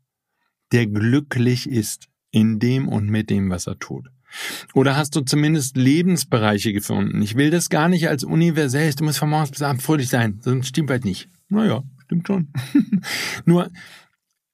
Der 0.72 0.86
glücklich 0.86 1.68
ist 1.68 2.08
in 2.30 2.58
dem 2.58 2.88
und 2.88 3.08
mit 3.08 3.30
dem, 3.30 3.48
was 3.48 3.66
er 3.66 3.78
tut. 3.78 4.08
Oder 4.74 4.96
hast 4.96 5.16
du 5.16 5.22
zumindest 5.22 5.78
Lebensbereiche 5.78 6.74
gefunden? 6.74 7.22
Ich 7.22 7.36
will 7.36 7.50
das 7.50 7.70
gar 7.70 7.88
nicht 7.88 8.08
als 8.08 8.24
universell. 8.24 8.92
Du 8.94 9.04
musst 9.04 9.18
von 9.18 9.30
morgens 9.30 9.50
bis 9.50 9.62
abends 9.62 9.84
fröhlich 9.84 10.10
sein. 10.10 10.38
Sonst 10.42 10.68
stimmt 10.68 10.90
halt 10.90 11.06
nicht. 11.06 11.30
Naja, 11.48 11.82
stimmt 12.04 12.26
schon. 12.26 12.52
Nur, 13.46 13.70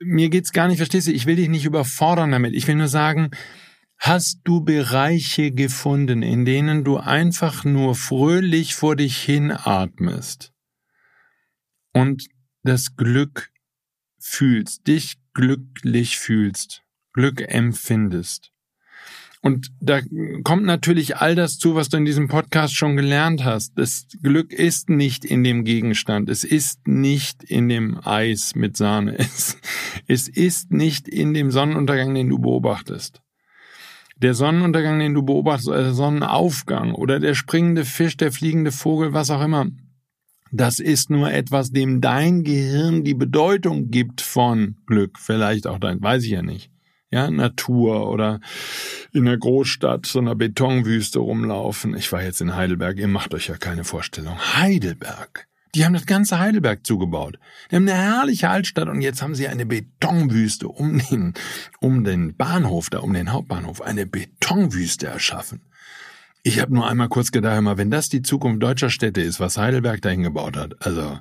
mir 0.04 0.30
geht's 0.30 0.52
gar 0.52 0.68
nicht, 0.68 0.78
verstehst 0.78 1.08
du, 1.08 1.12
ich 1.12 1.26
will 1.26 1.36
dich 1.36 1.48
nicht 1.48 1.64
überfordern 1.64 2.30
damit. 2.30 2.54
Ich 2.54 2.66
will 2.66 2.76
nur 2.76 2.88
sagen, 2.88 3.30
hast 3.98 4.40
du 4.44 4.62
Bereiche 4.62 5.50
gefunden, 5.50 6.22
in 6.22 6.44
denen 6.44 6.84
du 6.84 6.98
einfach 6.98 7.64
nur 7.64 7.94
fröhlich 7.94 8.74
vor 8.74 8.96
dich 8.96 9.18
hin 9.18 9.50
atmest 9.50 10.52
und 11.92 12.28
das 12.62 12.96
Glück 12.96 13.50
fühlst, 14.18 14.86
dich 14.86 15.16
glücklich 15.32 16.18
fühlst, 16.18 16.82
Glück 17.12 17.40
empfindest. 17.40 18.53
Und 19.44 19.72
da 19.78 20.00
kommt 20.42 20.64
natürlich 20.64 21.18
all 21.18 21.34
das 21.34 21.58
zu, 21.58 21.74
was 21.74 21.90
du 21.90 21.98
in 21.98 22.06
diesem 22.06 22.28
Podcast 22.28 22.74
schon 22.74 22.96
gelernt 22.96 23.44
hast. 23.44 23.76
Das 23.76 24.06
Glück 24.22 24.54
ist 24.54 24.88
nicht 24.88 25.26
in 25.26 25.44
dem 25.44 25.64
Gegenstand. 25.64 26.30
Es 26.30 26.44
ist 26.44 26.88
nicht 26.88 27.44
in 27.44 27.68
dem 27.68 28.00
Eis 28.02 28.54
mit 28.54 28.74
Sahne. 28.78 29.18
Es, 29.18 29.58
es 30.06 30.28
ist 30.28 30.72
nicht 30.72 31.08
in 31.08 31.34
dem 31.34 31.50
Sonnenuntergang, 31.50 32.14
den 32.14 32.30
du 32.30 32.38
beobachtest. 32.38 33.20
Der 34.16 34.32
Sonnenuntergang, 34.32 34.98
den 34.98 35.12
du 35.12 35.22
beobachtest, 35.22 35.68
oder 35.68 35.82
der 35.82 35.94
Sonnenaufgang 35.94 36.94
oder 36.94 37.20
der 37.20 37.34
springende 37.34 37.84
Fisch, 37.84 38.16
der 38.16 38.32
fliegende 38.32 38.72
Vogel, 38.72 39.12
was 39.12 39.28
auch 39.28 39.44
immer. 39.44 39.66
Das 40.52 40.78
ist 40.78 41.10
nur 41.10 41.30
etwas, 41.30 41.70
dem 41.70 42.00
dein 42.00 42.44
Gehirn 42.44 43.04
die 43.04 43.12
Bedeutung 43.12 43.90
gibt 43.90 44.22
von 44.22 44.76
Glück. 44.86 45.18
Vielleicht 45.18 45.66
auch 45.66 45.78
dein, 45.78 46.00
weiß 46.00 46.24
ich 46.24 46.30
ja 46.30 46.40
nicht 46.40 46.73
ja, 47.14 47.30
Natur 47.30 48.10
oder 48.10 48.40
in 49.12 49.24
der 49.24 49.38
Großstadt, 49.38 50.04
so 50.04 50.18
einer 50.18 50.34
Betonwüste 50.34 51.20
rumlaufen. 51.20 51.96
Ich 51.96 52.10
war 52.10 52.24
jetzt 52.24 52.40
in 52.40 52.56
Heidelberg, 52.56 52.98
ihr 52.98 53.06
macht 53.06 53.34
euch 53.34 53.46
ja 53.46 53.56
keine 53.56 53.84
Vorstellung. 53.84 54.36
Heidelberg. 54.56 55.46
Die 55.76 55.84
haben 55.84 55.94
das 55.94 56.06
ganze 56.06 56.40
Heidelberg 56.40 56.84
zugebaut. 56.84 57.38
Die 57.70 57.76
haben 57.76 57.88
eine 57.88 57.96
herrliche 57.96 58.50
Altstadt 58.50 58.88
und 58.88 59.00
jetzt 59.00 59.22
haben 59.22 59.36
sie 59.36 59.46
eine 59.46 59.64
Betonwüste 59.64 60.66
um 60.66 60.98
den, 60.98 61.34
um 61.80 62.02
den 62.02 62.36
Bahnhof 62.36 62.90
da, 62.90 62.98
um 62.98 63.12
den 63.12 63.32
Hauptbahnhof, 63.32 63.80
eine 63.80 64.06
Betonwüste 64.06 65.06
erschaffen. 65.06 65.62
Ich 66.42 66.60
habe 66.60 66.74
nur 66.74 66.88
einmal 66.88 67.08
kurz 67.08 67.30
gedacht, 67.30 67.62
wenn 67.76 67.90
das 67.90 68.08
die 68.08 68.22
Zukunft 68.22 68.62
deutscher 68.62 68.90
Städte 68.90 69.22
ist, 69.22 69.38
was 69.38 69.56
Heidelberg 69.56 70.02
dahin 70.02 70.24
gebaut 70.24 70.56
hat, 70.56 70.84
also 70.84 71.18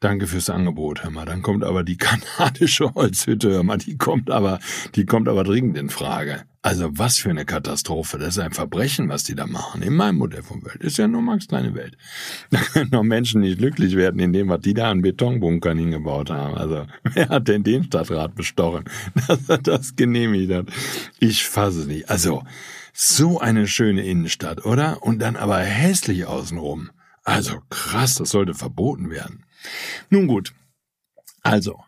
Danke 0.00 0.26
fürs 0.26 0.48
Angebot, 0.48 1.04
hör 1.04 1.10
mal. 1.10 1.26
Dann 1.26 1.42
kommt 1.42 1.62
aber 1.62 1.84
die 1.84 1.96
kanadische 1.98 2.94
Holzhütte, 2.94 3.50
hör 3.50 3.62
mal, 3.62 3.76
die 3.76 3.98
kommt 3.98 4.30
aber, 4.30 4.58
die 4.94 5.04
kommt 5.04 5.28
aber 5.28 5.44
dringend 5.44 5.76
in 5.76 5.90
Frage. 5.90 6.44
Also 6.62 6.88
was 6.92 7.18
für 7.18 7.30
eine 7.30 7.44
Katastrophe. 7.44 8.18
Das 8.18 8.36
ist 8.36 8.38
ein 8.38 8.52
Verbrechen, 8.52 9.08
was 9.08 9.24
die 9.24 9.34
da 9.34 9.46
machen. 9.46 9.82
In 9.82 9.94
meinem 9.94 10.16
Modell 10.16 10.42
von 10.42 10.62
Welt. 10.64 10.82
Ist 10.82 10.98
ja 10.98 11.08
nur 11.08 11.22
Max 11.22 11.48
kleine 11.48 11.74
Welt. 11.74 11.96
Da 12.50 12.60
können 12.60 12.90
doch 12.90 13.02
Menschen 13.02 13.42
nicht 13.42 13.58
glücklich 13.58 13.94
werden 13.94 14.20
in 14.20 14.32
dem, 14.32 14.48
was 14.48 14.60
die 14.60 14.74
da 14.74 14.90
an 14.90 15.02
Betonbunkern 15.02 15.78
hingebaut 15.78 16.30
haben. 16.30 16.54
Also 16.54 16.86
wer 17.02 17.28
hat 17.28 17.48
denn 17.48 17.62
den 17.62 17.84
Stadtrat 17.84 18.34
bestochen, 18.34 18.84
dass 19.26 19.48
er 19.48 19.58
das 19.58 19.96
genehmigt 19.96 20.52
hat? 20.52 20.66
Ich 21.18 21.44
fasse 21.44 21.80
es 21.80 21.86
nicht. 21.86 22.10
Also 22.10 22.42
so 22.92 23.38
eine 23.38 23.66
schöne 23.66 24.04
Innenstadt, 24.04 24.64
oder? 24.64 25.02
Und 25.02 25.20
dann 25.20 25.36
aber 25.36 25.58
hässlich 25.58 26.26
außenrum. 26.26 26.90
Also 27.22 27.60
krass, 27.70 28.14
das 28.14 28.30
sollte 28.30 28.54
verboten 28.54 29.10
werden. 29.10 29.44
Nun 30.10 30.26
gut. 30.26 30.52
Also, 31.42 31.78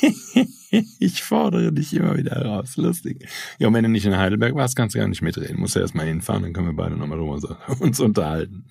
ich 0.98 1.22
fordere 1.22 1.72
dich 1.72 1.92
immer 1.94 2.16
wieder 2.16 2.36
heraus. 2.36 2.76
Lustig. 2.76 3.28
Ja, 3.58 3.68
und 3.68 3.74
wenn 3.74 3.84
du 3.84 3.90
nicht 3.90 4.06
in 4.06 4.16
Heidelberg 4.16 4.54
warst, 4.54 4.76
kannst 4.76 4.94
du 4.94 4.98
gar 4.98 5.08
nicht 5.08 5.22
mitreden. 5.22 5.60
Musst 5.60 5.76
du 5.76 5.80
erstmal 5.80 6.06
hinfahren, 6.06 6.42
dann 6.42 6.52
können 6.52 6.68
wir 6.68 6.76
beide 6.76 6.96
nochmal 6.96 7.18
drüber 7.18 7.58
uns 7.80 8.00
unterhalten. 8.00 8.66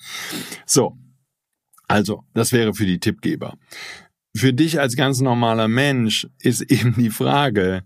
So. 0.66 0.98
Also, 1.88 2.24
das 2.34 2.52
wäre 2.52 2.74
für 2.74 2.88
die 2.88 3.00
Tippgeber. 3.00 3.58
Für 4.36 4.54
dich 4.54 4.80
als 4.80 4.96
ganz 4.96 5.22
normaler 5.22 5.68
Mensch 5.68 6.28
ist 6.40 6.62
eben 6.62 6.96
die 6.96 7.12
Frage, 7.12 7.84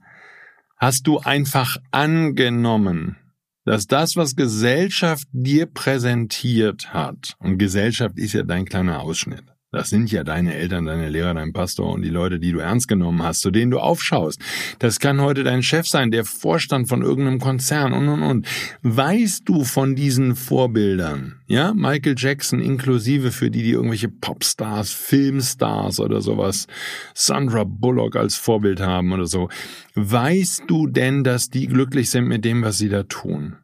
hast 0.77 1.05
du 1.05 1.19
einfach 1.19 1.77
angenommen, 1.91 3.17
dass 3.65 3.85
das, 3.85 4.15
was 4.15 4.35
Gesellschaft 4.35 5.27
dir 5.31 5.67
präsentiert 5.67 6.93
hat, 6.93 7.35
und 7.39 7.57
Gesellschaft 7.57 8.17
ist 8.17 8.33
ja 8.33 8.43
dein 8.43 8.65
kleiner 8.65 9.01
Ausschnitt, 9.01 9.43
Das 9.71 9.91
sind 9.91 10.11
ja 10.11 10.23
deine 10.23 10.55
Eltern, 10.55 10.85
deine 10.85 11.09
Lehrer, 11.09 11.35
dein 11.35 11.53
Pastor 11.53 11.93
und 11.93 12.01
die 12.01 12.09
Leute, 12.09 12.39
die 12.39 12.51
du 12.51 12.57
ernst 12.57 12.87
genommen 12.87 13.21
hast, 13.21 13.41
zu 13.41 13.51
denen 13.51 13.69
du 13.69 13.77
aufschaust. 13.77 14.41
Das 14.79 14.99
kann 14.99 15.21
heute 15.21 15.43
dein 15.43 15.61
Chef 15.61 15.87
sein, 15.87 16.09
der 16.09 16.25
Vorstand 16.25 16.89
von 16.89 17.03
irgendeinem 17.03 17.39
Konzern 17.39 17.93
und, 17.93 18.07
und, 18.09 18.23
und. 18.23 18.47
Weißt 18.81 19.47
du 19.47 19.63
von 19.63 19.95
diesen 19.95 20.35
Vorbildern? 20.35 21.35
Ja, 21.45 21.75
Michael 21.75 22.15
Jackson 22.17 22.61
inklusive 22.61 23.31
für 23.31 23.51
die, 23.51 23.61
die 23.61 23.71
irgendwelche 23.71 24.09
Popstars, 24.09 24.91
Filmstars 24.91 25.99
oder 25.99 26.21
sowas, 26.21 26.65
Sandra 27.13 27.63
Bullock 27.63 28.15
als 28.15 28.37
Vorbild 28.37 28.81
haben 28.81 29.11
oder 29.11 29.27
so. 29.27 29.49
Weißt 29.93 30.63
du 30.65 30.87
denn, 30.87 31.23
dass 31.23 31.51
die 31.51 31.67
glücklich 31.67 32.09
sind 32.09 32.25
mit 32.25 32.43
dem, 32.43 32.63
was 32.63 32.79
sie 32.79 32.89
da 32.89 33.03
tun? 33.03 33.57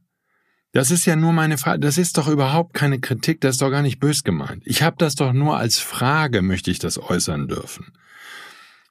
Das 0.75 0.91
ist 0.91 1.05
ja 1.05 1.15
nur 1.15 1.31
meine 1.31 1.57
Frage. 1.57 1.79
Das 1.79 1.97
ist 1.97 2.17
doch 2.17 2.27
überhaupt 2.27 2.73
keine 2.73 2.99
Kritik, 2.99 3.39
das 3.39 3.55
ist 3.55 3.61
doch 3.61 3.71
gar 3.71 3.81
nicht 3.81 4.01
bös 4.01 4.25
gemeint. 4.25 4.61
Ich 4.65 4.83
habe 4.83 4.97
das 4.99 5.15
doch 5.15 5.31
nur 5.31 5.57
als 5.57 5.79
Frage, 5.79 6.41
möchte 6.41 6.69
ich 6.69 6.79
das 6.79 6.97
äußern 6.97 7.47
dürfen. 7.47 7.93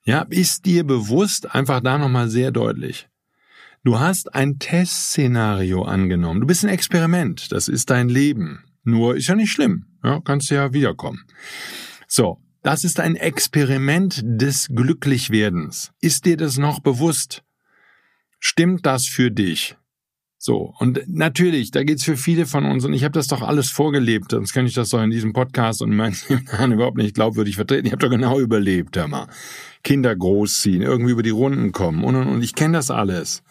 Ja, 0.02 0.22
ist 0.30 0.64
dir 0.64 0.84
bewusst, 0.84 1.54
einfach 1.54 1.80
da 1.80 1.98
nochmal 1.98 2.30
sehr 2.30 2.52
deutlich. 2.52 3.10
Du 3.84 4.00
hast 4.00 4.34
ein 4.34 4.58
Testszenario 4.58 5.82
angenommen. 5.82 6.40
Du 6.40 6.46
bist 6.46 6.64
ein 6.64 6.70
Experiment. 6.70 7.52
Das 7.52 7.68
ist 7.68 7.90
dein 7.90 8.08
Leben. 8.08 8.64
Nur 8.84 9.16
ist 9.16 9.26
ja 9.26 9.34
nicht 9.34 9.52
schlimm. 9.52 9.84
Ja, 10.02 10.22
kannst 10.24 10.48
ja 10.48 10.72
wiederkommen. 10.72 11.26
So. 12.08 12.40
Das 12.62 12.84
ist 12.84 12.98
ein 12.98 13.14
Experiment 13.14 14.22
des 14.24 14.68
Glücklichwerdens. 14.74 15.92
Ist 16.00 16.24
dir 16.24 16.38
das 16.38 16.56
noch 16.56 16.80
bewusst? 16.80 17.44
Stimmt 18.40 18.86
das 18.86 19.04
für 19.04 19.30
dich? 19.30 19.76
So, 20.38 20.74
und 20.78 21.00
natürlich, 21.06 21.70
da 21.70 21.84
geht's 21.84 22.04
für 22.04 22.16
viele 22.16 22.44
von 22.44 22.64
uns, 22.64 22.84
und 22.84 22.92
ich 22.92 23.04
habe 23.04 23.12
das 23.12 23.28
doch 23.28 23.40
alles 23.40 23.70
vorgelebt, 23.70 24.32
sonst 24.32 24.52
kann 24.52 24.66
ich 24.66 24.74
das 24.74 24.90
doch 24.90 25.02
in 25.02 25.10
diesem 25.10 25.32
Podcast 25.32 25.80
und 25.80 25.92
in 25.92 25.96
meinen 25.96 26.16
überhaupt 26.72 26.98
nicht 26.98 27.14
glaubwürdig 27.14 27.56
vertreten. 27.56 27.86
Ich 27.86 27.92
habe 27.92 28.04
doch 28.04 28.10
genau 28.10 28.38
überlebt, 28.38 28.96
hör 28.96 29.08
mal. 29.08 29.28
Kinder 29.82 30.14
großziehen, 30.14 30.82
irgendwie 30.82 31.12
über 31.12 31.22
die 31.22 31.30
Runden 31.30 31.72
kommen 31.72 32.04
und, 32.04 32.14
und, 32.16 32.28
und 32.28 32.42
ich 32.42 32.54
kenne 32.54 32.78
das 32.78 32.90
alles. 32.90 33.42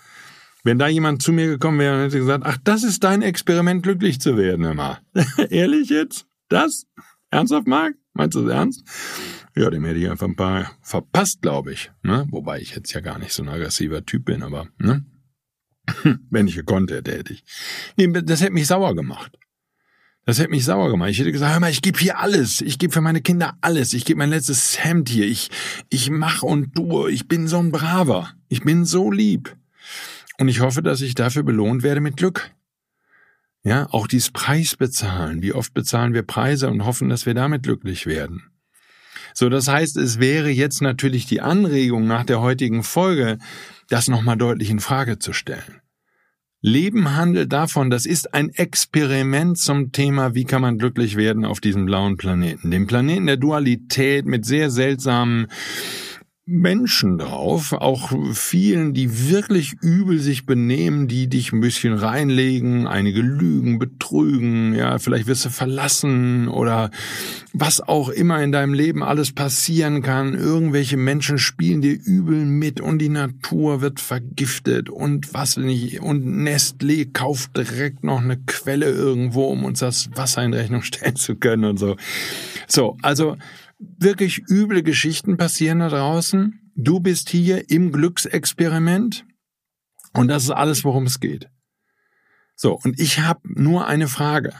Wenn 0.63 0.79
da 0.79 0.87
jemand 0.87 1.21
zu 1.21 1.33
mir 1.33 1.47
gekommen 1.47 1.79
wäre 1.79 1.95
und 1.95 2.03
hätte 2.03 2.19
gesagt, 2.19 2.45
ach, 2.45 2.57
das 2.63 2.83
ist 2.83 3.03
dein 3.03 3.21
Experiment, 3.21 3.83
glücklich 3.83 4.21
zu 4.21 4.37
werden, 4.37 4.65
hör 4.65 4.73
mal. 4.73 4.99
Ehrlich 5.49 5.89
jetzt? 5.89 6.25
Das? 6.47 6.85
Ernsthaft, 7.31 7.67
Marc? 7.67 7.95
Meinst 8.13 8.35
du 8.35 8.45
das 8.45 8.53
ernst? 8.53 8.83
Ja, 9.55 9.69
dem 9.69 9.85
hätte 9.85 9.99
ich 9.99 10.09
einfach 10.09 10.27
ein 10.27 10.35
paar 10.35 10.71
verpasst, 10.81 11.41
glaube 11.41 11.73
ich. 11.73 11.91
Ne? 12.03 12.27
Wobei 12.29 12.59
ich 12.59 12.75
jetzt 12.75 12.93
ja 12.93 13.01
gar 13.01 13.19
nicht 13.19 13.33
so 13.33 13.43
ein 13.43 13.49
aggressiver 13.49 14.05
Typ 14.05 14.25
bin, 14.25 14.43
aber 14.43 14.67
ne? 14.77 15.03
Wenn 16.29 16.47
ich 16.47 16.55
gekonnt 16.55 16.91
hätte, 16.91 17.11
hätte 17.11 17.33
ich. 17.33 17.43
Nee, 17.97 18.07
das 18.23 18.41
hätte 18.41 18.53
mich 18.53 18.67
sauer 18.67 18.95
gemacht. 18.95 19.37
Das 20.25 20.39
hätte 20.39 20.51
mich 20.51 20.63
sauer 20.63 20.89
gemacht. 20.89 21.09
Ich 21.09 21.19
hätte 21.19 21.33
gesagt, 21.33 21.51
hör 21.51 21.59
mal, 21.59 21.71
ich 21.71 21.81
gebe 21.81 21.99
hier 21.99 22.19
alles. 22.19 22.61
Ich 22.61 22.79
gebe 22.79 22.93
für 22.93 23.01
meine 23.01 23.21
Kinder 23.21 23.57
alles. 23.59 23.93
Ich 23.93 24.05
gebe 24.05 24.19
mein 24.19 24.29
letztes 24.29 24.81
Hemd 24.83 25.09
hier. 25.09 25.25
Ich, 25.25 25.51
ich 25.89 26.09
mach 26.09 26.43
und 26.43 26.73
tue. 26.75 27.11
Ich 27.11 27.27
bin 27.27 27.47
so 27.47 27.59
ein 27.59 27.71
Braver. 27.71 28.31
Ich 28.47 28.61
bin 28.61 28.85
so 28.85 29.11
lieb. 29.11 29.55
Und 30.37 30.47
ich 30.47 30.61
hoffe, 30.61 30.81
dass 30.81 31.01
ich 31.01 31.15
dafür 31.15 31.43
belohnt 31.43 31.83
werde 31.83 31.99
mit 31.99 32.15
Glück. 32.15 32.51
Ja, 33.63 33.87
auch 33.91 34.07
dieses 34.07 34.31
Preis 34.31 34.75
bezahlen. 34.75 35.41
Wie 35.41 35.53
oft 35.53 35.73
bezahlen 35.73 36.13
wir 36.13 36.23
Preise 36.23 36.69
und 36.69 36.85
hoffen, 36.85 37.09
dass 37.09 37.25
wir 37.25 37.33
damit 37.33 37.63
glücklich 37.63 38.05
werden? 38.05 38.43
So, 39.33 39.49
das 39.49 39.67
heißt, 39.67 39.97
es 39.97 40.19
wäre 40.19 40.49
jetzt 40.49 40.81
natürlich 40.81 41.25
die 41.25 41.41
Anregung 41.41 42.05
nach 42.05 42.23
der 42.23 42.39
heutigen 42.39 42.83
Folge, 42.83 43.39
das 43.89 44.07
nochmal 44.07 44.37
deutlich 44.37 44.69
in 44.69 44.79
Frage 44.79 45.19
zu 45.19 45.33
stellen. 45.33 45.81
Leben 46.65 47.17
handelt 47.17 47.51
davon, 47.51 47.89
das 47.89 48.05
ist 48.05 48.33
ein 48.33 48.49
Experiment 48.49 49.57
zum 49.57 49.91
Thema, 49.91 50.33
wie 50.33 50.45
kann 50.45 50.61
man 50.61 50.77
glücklich 50.77 51.17
werden 51.17 51.43
auf 51.43 51.59
diesem 51.59 51.85
blauen 51.85 52.15
Planeten. 52.15 52.71
Dem 52.71 52.87
Planeten 52.87 53.25
der 53.25 53.35
Dualität 53.35 54.25
mit 54.25 54.45
sehr 54.45 54.71
seltsamen 54.71 55.47
Menschen 56.45 57.17
drauf, 57.17 57.71
auch 57.71 58.11
vielen, 58.33 58.93
die 58.93 59.29
wirklich 59.29 59.75
übel 59.81 60.19
sich 60.19 60.45
benehmen, 60.45 61.07
die 61.07 61.29
dich 61.29 61.53
ein 61.53 61.61
bisschen 61.61 61.93
reinlegen, 61.93 62.85
einige 62.85 63.21
lügen, 63.21 63.79
betrügen, 63.79 64.75
ja, 64.75 64.99
vielleicht 64.99 65.27
wirst 65.27 65.45
du 65.45 65.49
verlassen 65.49 66.49
oder 66.49 66.91
was 67.53 67.79
auch 67.79 68.09
immer 68.09 68.43
in 68.43 68.51
deinem 68.51 68.73
Leben 68.73 69.03
alles 69.03 69.31
passieren 69.31 70.01
kann. 70.01 70.33
Irgendwelche 70.33 70.97
Menschen 70.97 71.37
spielen 71.37 71.81
dir 71.81 71.93
übel 71.93 72.43
mit 72.43 72.81
und 72.81 72.99
die 72.99 73.07
Natur 73.07 73.79
wird 73.79 74.01
vergiftet 74.01 74.89
und 74.89 75.33
was 75.33 75.55
nicht, 75.55 76.01
und 76.01 76.25
Nestlé 76.25 77.09
kauft 77.13 77.55
direkt 77.55 78.03
noch 78.03 78.19
eine 78.19 78.35
Quelle 78.35 78.89
irgendwo, 78.89 79.45
um 79.45 79.63
uns 79.63 79.79
das 79.79 80.09
Wasser 80.13 80.43
in 80.43 80.53
Rechnung 80.53 80.81
stellen 80.81 81.15
zu 81.15 81.35
können 81.37 81.63
und 81.63 81.77
so. 81.77 81.95
So, 82.67 82.97
also, 83.01 83.37
wirklich 83.97 84.43
üble 84.49 84.83
Geschichten 84.83 85.37
passieren 85.37 85.79
da 85.79 85.89
draußen. 85.89 86.71
Du 86.75 86.99
bist 86.99 87.29
hier 87.29 87.69
im 87.69 87.91
Glücksexperiment 87.91 89.25
und 90.13 90.27
das 90.27 90.43
ist 90.43 90.51
alles, 90.51 90.83
worum 90.83 91.05
es 91.05 91.19
geht. 91.19 91.49
So, 92.55 92.79
und 92.83 92.99
ich 92.99 93.19
habe 93.19 93.41
nur 93.43 93.87
eine 93.87 94.07
Frage. 94.07 94.53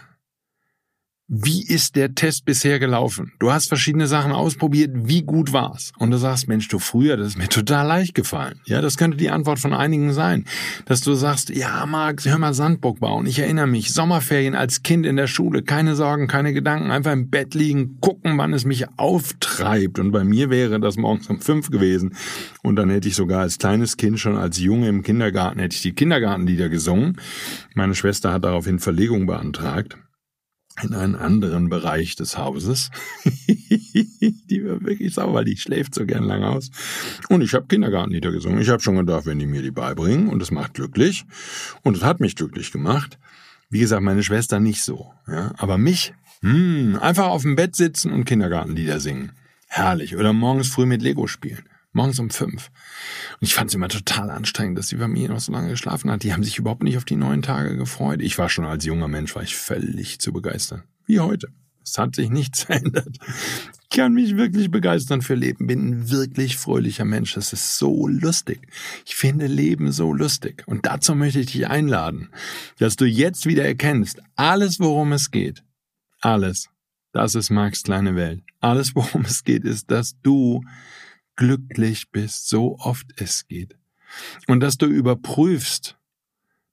Wie 1.30 1.66
ist 1.66 1.96
der 1.96 2.16
Test 2.16 2.44
bisher 2.44 2.80
gelaufen? 2.80 3.32
Du 3.40 3.50
hast 3.50 3.70
verschiedene 3.70 4.08
Sachen 4.08 4.34
ausprobiert. 4.34 4.92
Wie 4.94 5.22
gut 5.22 5.54
war's? 5.54 5.94
Und 5.98 6.12
du 6.12 6.18
sagst, 6.18 6.50
Mensch, 6.50 6.68
du 6.68 6.80
früher, 6.80 7.16
das 7.16 7.30
ist 7.30 7.38
mir 7.38 7.48
total 7.48 7.88
leicht 7.88 8.14
gefallen. 8.14 8.60
Ja, 8.66 8.82
das 8.82 8.98
könnte 8.98 9.16
die 9.16 9.30
Antwort 9.30 9.60
von 9.60 9.74
einigen 9.74 10.12
sein. 10.12 10.44
Dass 10.86 11.00
du 11.00 11.14
sagst, 11.14 11.50
ja, 11.50 11.86
Marc, 11.86 12.26
hör 12.26 12.38
mal 12.38 12.54
Sandburg 12.54 13.00
bauen. 13.00 13.26
Ich 13.26 13.40
erinnere 13.40 13.68
mich, 13.68 13.94
Sommerferien 13.94 14.54
als 14.54 14.84
Kind 14.84 15.06
in 15.06 15.16
der 15.16 15.28
Schule. 15.28 15.64
Keine 15.64 15.96
Sorgen, 15.96 16.28
keine 16.28 16.52
Gedanken. 16.52 16.92
Einfach 16.92 17.14
im 17.14 17.30
Bett 17.30 17.54
liegen, 17.54 18.00
gucken, 18.02 18.38
wann 18.38 18.54
es 18.54 18.66
mich 18.66 18.86
auftreibt. 18.98 20.00
Und 20.00 20.12
bei 20.12 20.26
mir 20.26 20.50
wäre 20.50 20.82
das 20.82 20.98
morgens 20.98 21.30
um 21.30 21.40
fünf 21.40 21.72
gewesen. 21.72 22.16
Und 22.64 22.76
dann 22.76 22.90
hätte 22.90 23.08
ich 23.08 23.16
sogar 23.16 23.42
als 23.42 23.58
kleines 23.60 23.96
Kind 23.96 24.20
schon 24.20 24.36
als 24.36 24.60
Junge 24.60 24.90
im 24.90 25.04
Kindergarten, 25.04 25.60
hätte 25.60 25.76
ich 25.76 25.82
die 25.82 25.94
Kindergartenlieder 25.94 26.68
gesungen. 26.68 27.18
Meine 27.76 27.96
Schwester 27.96 28.34
hat 28.34 28.44
daraufhin 28.44 28.80
Verlegung 28.80 29.26
beantragt 29.26 29.98
in 30.82 30.94
einen 30.94 31.16
anderen 31.16 31.70
Bereich 31.70 32.16
des 32.16 32.38
Hauses. 32.38 32.90
die 33.26 34.66
war 34.66 34.82
wirklich 34.82 35.14
sauer, 35.14 35.34
weil 35.34 35.46
die 35.46 35.58
schläft 35.58 35.94
so 35.94 36.06
gern 36.06 36.24
lang 36.24 36.44
aus. 36.44 36.72
Und 37.30 37.42
ich 37.42 37.54
habe 37.54 37.68
Kindergartenlieder 37.68 38.32
gesungen. 38.32 38.60
Ich 38.60 38.70
habe 38.70 38.82
schon 38.82 38.96
gedacht, 38.96 39.26
wenn 39.26 39.40
die 39.40 39.46
mir 39.46 39.62
die 39.62 39.72
beibringen 39.72 40.30
und 40.30 40.42
es 40.42 40.52
macht 40.52 40.74
glücklich 40.74 41.26
und 41.84 41.98
es 41.98 42.04
hat 42.04 42.20
mich 42.20 42.36
glücklich 42.36 42.72
gemacht. 42.72 43.20
Wie 43.70 43.80
gesagt, 43.80 44.04
meine 44.04 44.24
Schwester 44.24 44.60
nicht 44.60 44.84
so, 44.84 45.12
ja, 45.28 45.54
aber 45.58 45.78
mich, 45.78 46.14
hm, 46.42 46.98
einfach 47.02 47.28
auf 47.28 47.44
dem 47.44 47.56
Bett 47.56 47.76
sitzen 47.76 48.12
und 48.12 48.26
Kindergartenlieder 48.26 49.00
singen. 49.00 49.32
Herrlich. 49.68 50.16
Oder 50.16 50.34
morgens 50.34 50.68
früh 50.68 50.86
mit 50.86 51.02
Lego 51.02 51.26
spielen 51.26 51.64
morgens 51.94 52.20
um 52.20 52.30
fünf. 52.30 52.70
Und 53.40 53.48
ich 53.48 53.54
fand 53.54 53.70
es 53.70 53.76
immer 53.76 53.88
total 53.88 54.30
anstrengend, 54.30 54.78
dass 54.78 54.88
die 54.88 54.98
Familie 54.98 55.30
noch 55.30 55.40
so 55.40 55.52
lange 55.52 55.70
geschlafen 55.70 56.12
hat. 56.12 56.24
Die 56.24 56.34
haben 56.34 56.44
sich 56.44 56.58
überhaupt 56.58 56.84
nicht 56.84 56.98
auf 56.98 57.06
die 57.06 57.16
neuen 57.16 57.42
Tage 57.42 57.78
gefreut. 57.78 58.22
Ich 58.22 58.38
war 58.38 58.50
schon 58.50 58.66
als 58.66 58.86
junger 58.86 59.08
Mensch, 59.08 59.36
war 59.36 59.44
ich 59.44 59.56
völlig 59.56 60.20
zu 60.20 60.34
begeistern. 60.34 60.84
Wie 61.06 61.20
heute. 61.20 61.48
Es 61.86 61.98
hat 61.98 62.16
sich 62.16 62.30
nichts 62.30 62.64
verändert. 62.64 63.18
Ich 63.84 63.98
kann 63.98 64.14
mich 64.14 64.38
wirklich 64.38 64.72
begeistern 64.72 65.22
für 65.22 65.36
Leben. 65.36 65.68
Bin 65.68 65.90
ein 65.90 66.10
wirklich 66.10 66.58
fröhlicher 66.58 67.06
Mensch. 67.06 67.36
Das 67.36 67.54
ist 67.54 67.78
so 67.78 68.08
lustig. 68.08 68.68
Ich 69.06 69.16
finde 69.16 69.48
Leben 69.48 69.92
so 69.92 70.14
lustig. 70.14 70.64
Und 70.66 70.86
dazu 70.86 71.14
möchte 71.14 71.40
ich 71.40 71.52
dich 71.52 71.68
einladen, 71.68 72.30
dass 72.80 72.96
du 72.96 73.06
jetzt 73.06 73.46
wieder 73.46 73.66
erkennst, 73.66 74.22
alles, 74.36 74.80
worum 74.80 75.12
es 75.12 75.30
geht, 75.30 75.64
alles, 76.22 76.70
das 77.12 77.36
ist 77.36 77.52
Marks 77.52 77.84
kleine 77.84 78.16
Welt. 78.16 78.42
Alles, 78.60 78.96
worum 78.96 79.22
es 79.22 79.44
geht, 79.44 79.66
ist, 79.66 79.92
dass 79.92 80.20
du 80.24 80.64
glücklich 81.36 82.12
bist, 82.12 82.50
so 82.50 82.78
oft 82.80 83.08
es 83.18 83.48
geht. 83.48 83.76
Und 84.48 84.60
dass 84.60 84.78
du 84.78 84.86
überprüfst 84.86 85.98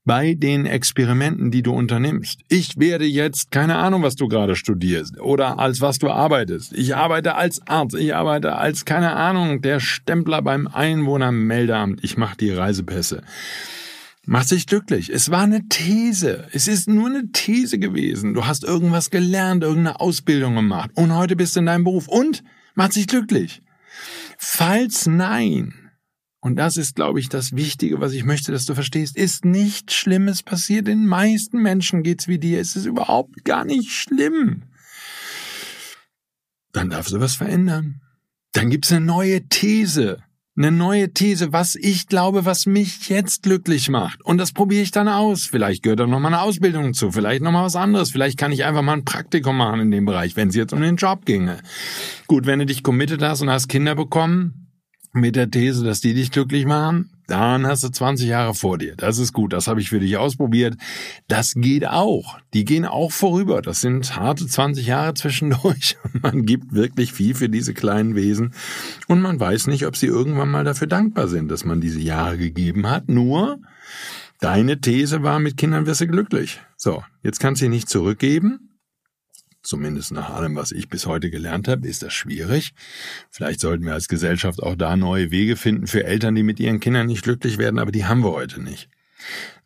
bei 0.05 0.35
den 0.35 0.66
Experimenten, 0.66 1.51
die 1.51 1.62
du 1.62 1.73
unternimmst. 1.73 2.40
Ich 2.49 2.79
werde 2.79 3.05
jetzt, 3.05 3.51
keine 3.51 3.77
Ahnung, 3.77 4.03
was 4.03 4.16
du 4.16 4.29
gerade 4.29 4.57
studierst 4.57 5.20
oder 5.20 5.59
als 5.59 5.81
was 5.81 5.99
du 5.99 6.11
arbeitest. 6.11 6.73
Ich 6.73 6.96
arbeite 6.96 7.35
als 7.35 7.61
Arzt, 7.66 7.94
ich 7.94 8.14
arbeite 8.14 8.57
als, 8.57 8.85
keine 8.85 9.12
Ahnung, 9.12 9.61
der 9.61 9.79
Stempler 9.79 10.42
beim 10.42 10.66
Einwohnermeldeamt. 10.66 12.03
Ich 12.03 12.16
mache 12.16 12.37
die 12.38 12.51
Reisepässe. 12.51 13.23
Mach 14.27 14.46
dich 14.46 14.66
glücklich. 14.66 15.11
Es 15.11 15.31
war 15.31 15.42
eine 15.42 15.68
These. 15.68 16.46
Es 16.53 16.66
ist 16.66 16.88
nur 16.88 17.09
eine 17.09 17.31
These 17.33 17.79
gewesen. 17.79 18.35
Du 18.35 18.46
hast 18.46 18.64
irgendwas 18.64 19.11
gelernt, 19.11 19.62
irgendeine 19.62 20.01
Ausbildung 20.01 20.55
gemacht 20.55 20.90
und 20.94 21.14
heute 21.14 21.37
bist 21.37 21.57
du 21.57 21.61
in 21.61 21.66
deinem 21.66 21.85
Beruf 21.85 22.09
und 22.09 22.42
mach 22.75 22.88
dich 22.88 23.07
glücklich. 23.07 23.62
Falls 24.42 25.07
nein, 25.07 25.90
und 26.40 26.57
das 26.57 26.79
ist, 26.79 26.94
glaube 26.94 27.20
ich, 27.20 27.29
das 27.29 27.55
Wichtige, 27.55 28.00
was 28.00 28.14
ich 28.14 28.24
möchte, 28.24 28.53
dass 28.53 28.64
du 28.64 28.74
verstehst, 28.74 29.18
ist 29.18 29.44
nichts 29.44 29.92
Schlimmes 29.92 30.42
passiert. 30.42 30.87
Den 30.87 31.05
meisten 31.07 31.61
Menschen 31.61 32.03
geht's 32.03 32.26
wie 32.26 32.38
dir. 32.38 32.59
Es 32.59 32.74
ist 32.74 32.87
überhaupt 32.87 33.44
gar 33.44 33.66
nicht 33.66 33.90
schlimm. 33.90 34.62
Dann 36.72 36.88
darfst 36.88 37.12
du 37.12 37.20
was 37.20 37.35
verändern. 37.35 38.00
Dann 38.53 38.70
gibt's 38.70 38.90
eine 38.90 39.05
neue 39.05 39.46
These, 39.46 40.22
eine 40.61 40.73
neue 40.73 41.12
These, 41.12 41.53
was 41.55 41.75
ich 41.75 42.07
glaube, 42.07 42.44
was 42.44 42.66
mich 42.66 43.09
jetzt 43.09 43.42
glücklich 43.42 43.88
macht. 43.88 44.23
Und 44.23 44.37
das 44.37 44.53
probiere 44.53 44.83
ich 44.83 44.90
dann 44.90 45.09
aus. 45.09 45.46
Vielleicht 45.46 45.83
gehört 45.83 46.01
da 46.01 46.07
noch 46.07 46.20
mal 46.20 46.29
eine 46.29 46.42
Ausbildung 46.42 46.92
zu, 46.92 47.11
vielleicht 47.11 47.42
noch 47.42 47.51
mal 47.51 47.64
was 47.64 47.77
anderes. 47.77 48.11
Vielleicht 48.11 48.37
kann 48.37 48.53
ich 48.53 48.64
einfach 48.64 48.83
mal 48.83 48.92
ein 48.92 49.07
Praktikum 49.07 49.57
machen 49.57 49.81
in 49.81 49.90
dem 49.90 50.05
Bereich, 50.05 50.37
wenn 50.37 50.49
es 50.49 50.55
jetzt 50.55 50.75
um 50.75 50.83
den 50.83 50.96
Job 50.96 51.25
ginge. 51.25 51.59
Gut, 52.27 52.46
wenn 52.46 52.59
du 52.59 52.66
dich 52.66 52.83
committed 52.83 53.23
hast 53.23 53.40
und 53.40 53.49
hast 53.49 53.68
Kinder 53.68 53.94
bekommen, 53.94 54.61
mit 55.12 55.35
der 55.35 55.51
These, 55.51 55.83
dass 55.83 56.01
die 56.01 56.14
dich 56.14 56.31
glücklich 56.31 56.66
machen, 56.66 57.11
dann 57.30 57.66
hast 57.66 57.84
du 57.84 57.88
20 57.88 58.28
Jahre 58.28 58.54
vor 58.54 58.76
dir. 58.76 58.96
Das 58.96 59.18
ist 59.18 59.32
gut, 59.32 59.52
das 59.52 59.68
habe 59.68 59.80
ich 59.80 59.90
für 59.90 60.00
dich 60.00 60.16
ausprobiert. 60.16 60.76
Das 61.28 61.54
geht 61.54 61.86
auch. 61.86 62.38
Die 62.52 62.64
gehen 62.64 62.84
auch 62.84 63.12
vorüber. 63.12 63.62
Das 63.62 63.80
sind 63.80 64.16
harte 64.16 64.46
20 64.46 64.86
Jahre 64.86 65.14
zwischendurch. 65.14 65.96
Man 66.22 66.44
gibt 66.44 66.74
wirklich 66.74 67.12
viel 67.12 67.34
für 67.34 67.48
diese 67.48 67.72
kleinen 67.72 68.14
Wesen 68.14 68.52
und 69.06 69.20
man 69.20 69.38
weiß 69.38 69.68
nicht, 69.68 69.86
ob 69.86 69.96
sie 69.96 70.06
irgendwann 70.06 70.50
mal 70.50 70.64
dafür 70.64 70.86
dankbar 70.86 71.28
sind, 71.28 71.50
dass 71.50 71.64
man 71.64 71.80
diese 71.80 72.00
Jahre 72.00 72.36
gegeben 72.36 72.88
hat. 72.88 73.08
Nur 73.08 73.58
deine 74.40 74.80
These 74.80 75.22
war, 75.22 75.38
mit 75.38 75.56
Kindern 75.56 75.86
wirst 75.86 76.00
du 76.00 76.06
glücklich. 76.06 76.60
So, 76.76 77.02
jetzt 77.22 77.40
kannst 77.40 77.60
du 77.60 77.66
sie 77.66 77.70
nicht 77.70 77.88
zurückgeben 77.88 78.69
zumindest 79.62 80.12
nach 80.12 80.31
allem, 80.31 80.57
was 80.57 80.73
ich 80.73 80.88
bis 80.88 81.07
heute 81.07 81.31
gelernt 81.31 81.68
habe, 81.68 81.87
ist 81.87 82.03
das 82.03 82.12
schwierig. 82.12 82.73
Vielleicht 83.31 83.61
sollten 83.61 83.85
wir 83.85 83.94
als 83.94 84.09
Gesellschaft 84.09 84.62
auch 84.62 84.77
da 84.77 84.96
neue 84.96 85.31
Wege 85.31 85.57
finden 85.57 85.87
für 85.87 86.05
Eltern, 86.05 86.35
die 86.35 86.42
mit 86.42 86.61
ihren 86.61 86.81
Kindern 86.81 87.07
nicht 87.07 87.23
glücklich 87.23 87.59
werden, 87.59 87.79
aber 87.79 87.92
die 87.92 88.07
haben 88.07 88.23
wir 88.23 88.33
heute 88.33 88.62
nicht. 88.62 88.88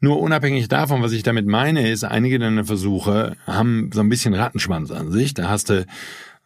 Nur 0.01 0.21
unabhängig 0.21 0.69
davon, 0.69 1.03
was 1.03 1.13
ich 1.13 1.23
damit 1.23 1.47
meine, 1.47 1.89
ist, 1.89 2.05
einige 2.05 2.39
deiner 2.39 2.65
Versuche 2.65 3.37
haben 3.47 3.91
so 3.93 4.01
ein 4.01 4.09
bisschen 4.09 4.35
Rattenschwanz 4.35 4.91
an 4.91 5.13
sich. 5.13 5.35
Da 5.35 5.49
hast 5.49 5.71
du 5.71 5.87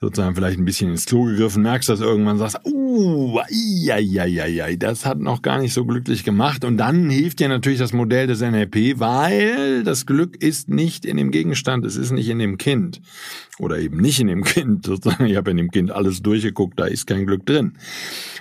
sozusagen 0.00 0.34
vielleicht 0.34 0.58
ein 0.58 0.64
bisschen 0.64 0.90
ins 0.90 1.06
Klo 1.06 1.24
gegriffen, 1.24 1.62
merkst 1.62 1.88
das 1.88 2.00
irgendwann, 2.00 2.38
sagst, 2.38 2.60
uh, 2.64 3.40
ja, 3.50 3.98
ja, 3.98 4.24
ja, 4.24 4.46
ja, 4.46 4.74
das 4.76 5.04
hat 5.04 5.18
noch 5.18 5.42
gar 5.42 5.58
nicht 5.58 5.74
so 5.74 5.84
glücklich 5.84 6.24
gemacht. 6.24 6.64
Und 6.64 6.76
dann 6.76 7.10
hilft 7.10 7.40
dir 7.40 7.48
natürlich 7.48 7.80
das 7.80 7.92
Modell 7.92 8.26
des 8.28 8.40
NLP, 8.40 9.00
weil 9.00 9.82
das 9.82 10.06
Glück 10.06 10.40
ist 10.40 10.68
nicht 10.68 11.04
in 11.04 11.16
dem 11.16 11.30
Gegenstand, 11.30 11.84
es 11.84 11.96
ist 11.96 12.12
nicht 12.12 12.28
in 12.28 12.38
dem 12.38 12.58
Kind. 12.58 13.00
Oder 13.58 13.78
eben 13.78 13.98
nicht 13.98 14.20
in 14.20 14.28
dem 14.28 14.44
Kind. 14.44 14.86
Sozusagen, 14.86 15.26
ich 15.26 15.36
habe 15.36 15.50
in 15.50 15.56
dem 15.56 15.70
Kind 15.70 15.90
alles 15.90 16.22
durchgeguckt, 16.22 16.78
da 16.78 16.86
ist 16.86 17.06
kein 17.06 17.26
Glück 17.26 17.44
drin. 17.44 17.74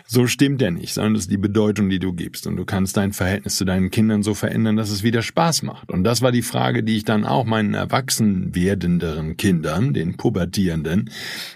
So 0.05 0.27
stimmt 0.27 0.61
er 0.61 0.71
nicht, 0.71 0.93
sondern 0.93 1.15
das 1.15 1.23
ist 1.23 1.31
die 1.31 1.37
Bedeutung, 1.37 1.89
die 1.89 1.99
du 1.99 2.13
gibst. 2.13 2.47
Und 2.47 2.55
du 2.55 2.65
kannst 2.65 2.97
dein 2.97 3.13
Verhältnis 3.13 3.57
zu 3.57 3.65
deinen 3.65 3.89
Kindern 3.89 4.23
so 4.23 4.33
verändern, 4.33 4.77
dass 4.77 4.89
es 4.89 5.03
wieder 5.03 5.21
Spaß 5.21 5.63
macht. 5.63 5.91
Und 5.91 6.03
das 6.03 6.21
war 6.21 6.31
die 6.31 6.41
Frage, 6.41 6.83
die 6.83 6.97
ich 6.97 7.03
dann 7.03 7.25
auch 7.25 7.45
meinen 7.45 7.73
erwachsen 7.73 8.55
werdenderen 8.55 9.37
Kindern, 9.37 9.93
den 9.93 10.17
Pubertierenden, 10.17 11.09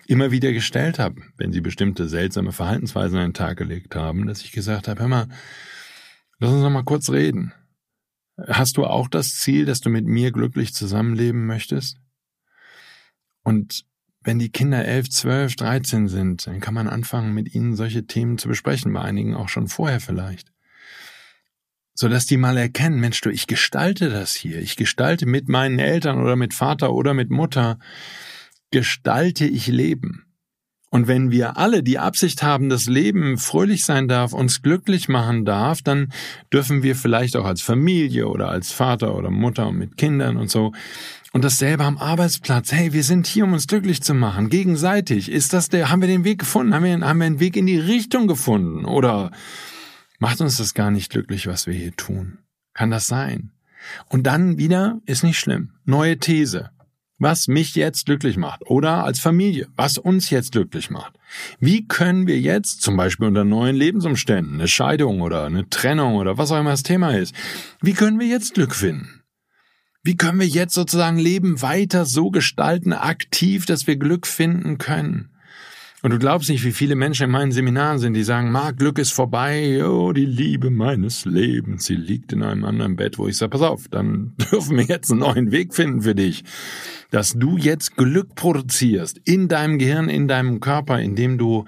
immer 0.07 0.31
wieder 0.31 0.51
gestellt 0.51 0.99
habe, 0.99 1.21
wenn 1.37 1.51
sie 1.51 1.61
bestimmte 1.61 2.07
seltsame 2.07 2.51
Verhaltensweisen 2.51 3.17
an 3.17 3.29
den 3.29 3.33
Tag 3.33 3.57
gelegt 3.57 3.95
haben, 3.95 4.27
dass 4.27 4.41
ich 4.41 4.51
gesagt 4.51 4.87
habe, 4.87 5.01
hör 5.01 5.07
mal, 5.07 5.27
lass 6.39 6.51
uns 6.51 6.61
noch 6.61 6.69
mal 6.69 6.83
kurz 6.83 7.09
reden. 7.09 7.53
Hast 8.47 8.77
du 8.77 8.85
auch 8.85 9.07
das 9.07 9.35
Ziel, 9.35 9.65
dass 9.65 9.81
du 9.81 9.89
mit 9.89 10.05
mir 10.05 10.31
glücklich 10.31 10.73
zusammenleben 10.73 11.45
möchtest? 11.45 11.97
Und 13.43 13.85
wenn 14.23 14.39
die 14.39 14.51
Kinder 14.51 14.85
elf, 14.85 15.09
zwölf, 15.09 15.55
dreizehn 15.55 16.07
sind, 16.07 16.45
dann 16.45 16.59
kann 16.59 16.73
man 16.73 16.87
anfangen, 16.87 17.33
mit 17.33 17.53
ihnen 17.55 17.75
solche 17.75 18.05
Themen 18.05 18.37
zu 18.37 18.47
besprechen, 18.47 18.93
bei 18.93 19.01
einigen 19.01 19.35
auch 19.35 19.49
schon 19.49 19.67
vorher 19.67 19.99
vielleicht. 19.99 20.51
Sodass 21.93 22.25
die 22.25 22.37
mal 22.37 22.57
erkennen, 22.57 22.99
Mensch, 22.99 23.19
du, 23.21 23.29
ich 23.29 23.47
gestalte 23.47 24.09
das 24.09 24.33
hier. 24.33 24.59
Ich 24.59 24.75
gestalte 24.75 25.25
mit 25.25 25.49
meinen 25.49 25.79
Eltern 25.79 26.21
oder 26.21 26.35
mit 26.35 26.53
Vater 26.53 26.93
oder 26.93 27.13
mit 27.13 27.31
Mutter, 27.31 27.79
gestalte 28.69 29.45
ich 29.45 29.67
Leben. 29.67 30.25
Und 30.93 31.07
wenn 31.07 31.31
wir 31.31 31.57
alle 31.57 31.83
die 31.83 31.99
Absicht 31.99 32.43
haben, 32.43 32.69
dass 32.69 32.85
Leben 32.85 33.37
fröhlich 33.37 33.85
sein 33.85 34.09
darf, 34.09 34.33
uns 34.33 34.61
glücklich 34.61 35.07
machen 35.07 35.45
darf, 35.45 35.81
dann 35.81 36.11
dürfen 36.53 36.83
wir 36.83 36.97
vielleicht 36.97 37.37
auch 37.37 37.45
als 37.45 37.61
Familie 37.61 38.27
oder 38.27 38.49
als 38.49 38.73
Vater 38.73 39.15
oder 39.15 39.31
Mutter 39.31 39.71
mit 39.71 39.95
Kindern 39.95 40.35
und 40.35 40.51
so 40.51 40.73
und 41.33 41.43
dasselbe 41.43 41.85
am 41.85 41.97
Arbeitsplatz. 41.97 42.71
Hey, 42.71 42.93
wir 42.93 43.03
sind 43.03 43.27
hier, 43.27 43.45
um 43.45 43.53
uns 43.53 43.67
glücklich 43.67 44.01
zu 44.01 44.13
machen, 44.13 44.49
gegenseitig. 44.49 45.31
Ist 45.31 45.53
das 45.53 45.69
der, 45.69 45.89
haben 45.89 46.01
wir 46.01 46.07
den 46.07 46.23
Weg 46.23 46.39
gefunden? 46.39 46.73
Haben 46.73 46.83
wir, 46.83 46.99
haben 46.99 47.19
wir 47.19 47.25
einen 47.25 47.39
Weg 47.39 47.55
in 47.55 47.65
die 47.65 47.79
Richtung 47.79 48.27
gefunden? 48.27 48.85
Oder 48.85 49.31
macht 50.19 50.41
uns 50.41 50.57
das 50.57 50.73
gar 50.73 50.91
nicht 50.91 51.09
glücklich, 51.09 51.47
was 51.47 51.67
wir 51.67 51.73
hier 51.73 51.95
tun? 51.95 52.39
Kann 52.73 52.91
das 52.91 53.07
sein? 53.07 53.51
Und 54.09 54.23
dann 54.23 54.57
wieder, 54.57 54.99
ist 55.05 55.23
nicht 55.23 55.39
schlimm. 55.39 55.71
Neue 55.85 56.17
These. 56.17 56.69
Was 57.17 57.47
mich 57.47 57.75
jetzt 57.75 58.07
glücklich 58.07 58.35
macht. 58.35 58.61
Oder 58.65 59.03
als 59.03 59.19
Familie. 59.19 59.67
Was 59.75 59.97
uns 59.97 60.29
jetzt 60.31 60.51
glücklich 60.51 60.89
macht. 60.89 61.13
Wie 61.59 61.87
können 61.87 62.27
wir 62.27 62.39
jetzt, 62.39 62.81
zum 62.81 62.97
Beispiel 62.97 63.27
unter 63.27 63.43
neuen 63.43 63.75
Lebensumständen, 63.75 64.55
eine 64.55 64.67
Scheidung 64.67 65.21
oder 65.21 65.45
eine 65.45 65.69
Trennung 65.69 66.15
oder 66.15 66.37
was 66.37 66.51
auch 66.51 66.59
immer 66.59 66.71
das 66.71 66.83
Thema 66.83 67.15
ist, 67.15 67.33
wie 67.81 67.93
können 67.93 68.19
wir 68.19 68.27
jetzt 68.27 68.55
Glück 68.55 68.75
finden? 68.75 69.20
Wie 70.03 70.17
können 70.17 70.39
wir 70.39 70.47
jetzt 70.47 70.73
sozusagen 70.73 71.19
Leben 71.19 71.61
weiter 71.61 72.05
so 72.05 72.31
gestalten, 72.31 72.93
aktiv, 72.93 73.67
dass 73.67 73.85
wir 73.85 73.97
Glück 73.97 74.25
finden 74.25 74.79
können? 74.79 75.29
Und 76.01 76.09
du 76.09 76.17
glaubst 76.17 76.49
nicht, 76.49 76.63
wie 76.63 76.71
viele 76.71 76.95
Menschen 76.95 77.25
in 77.25 77.29
meinen 77.29 77.51
Seminaren 77.51 77.99
sind, 77.99 78.15
die 78.15 78.23
sagen, 78.23 78.51
Marc, 78.51 78.77
Glück 78.77 78.97
ist 78.97 79.11
vorbei, 79.11 79.85
oh, 79.85 80.11
die 80.13 80.25
Liebe 80.25 80.71
meines 80.71 81.25
Lebens, 81.25 81.85
sie 81.85 81.95
liegt 81.95 82.33
in 82.33 82.41
einem 82.41 82.65
anderen 82.65 82.95
Bett, 82.95 83.19
wo 83.19 83.27
ich 83.27 83.37
sage, 83.37 83.51
pass 83.51 83.61
auf, 83.61 83.87
dann 83.89 84.33
dürfen 84.51 84.77
wir 84.77 84.85
jetzt 84.85 85.11
einen 85.11 85.19
neuen 85.19 85.51
Weg 85.51 85.75
finden 85.75 86.01
für 86.01 86.15
dich, 86.15 86.43
dass 87.11 87.33
du 87.33 87.57
jetzt 87.57 87.95
Glück 87.95 88.33
produzierst 88.33 89.19
in 89.25 89.47
deinem 89.47 89.77
Gehirn, 89.77 90.09
in 90.09 90.27
deinem 90.27 90.59
Körper, 90.59 90.99
indem 90.99 91.37
du 91.37 91.65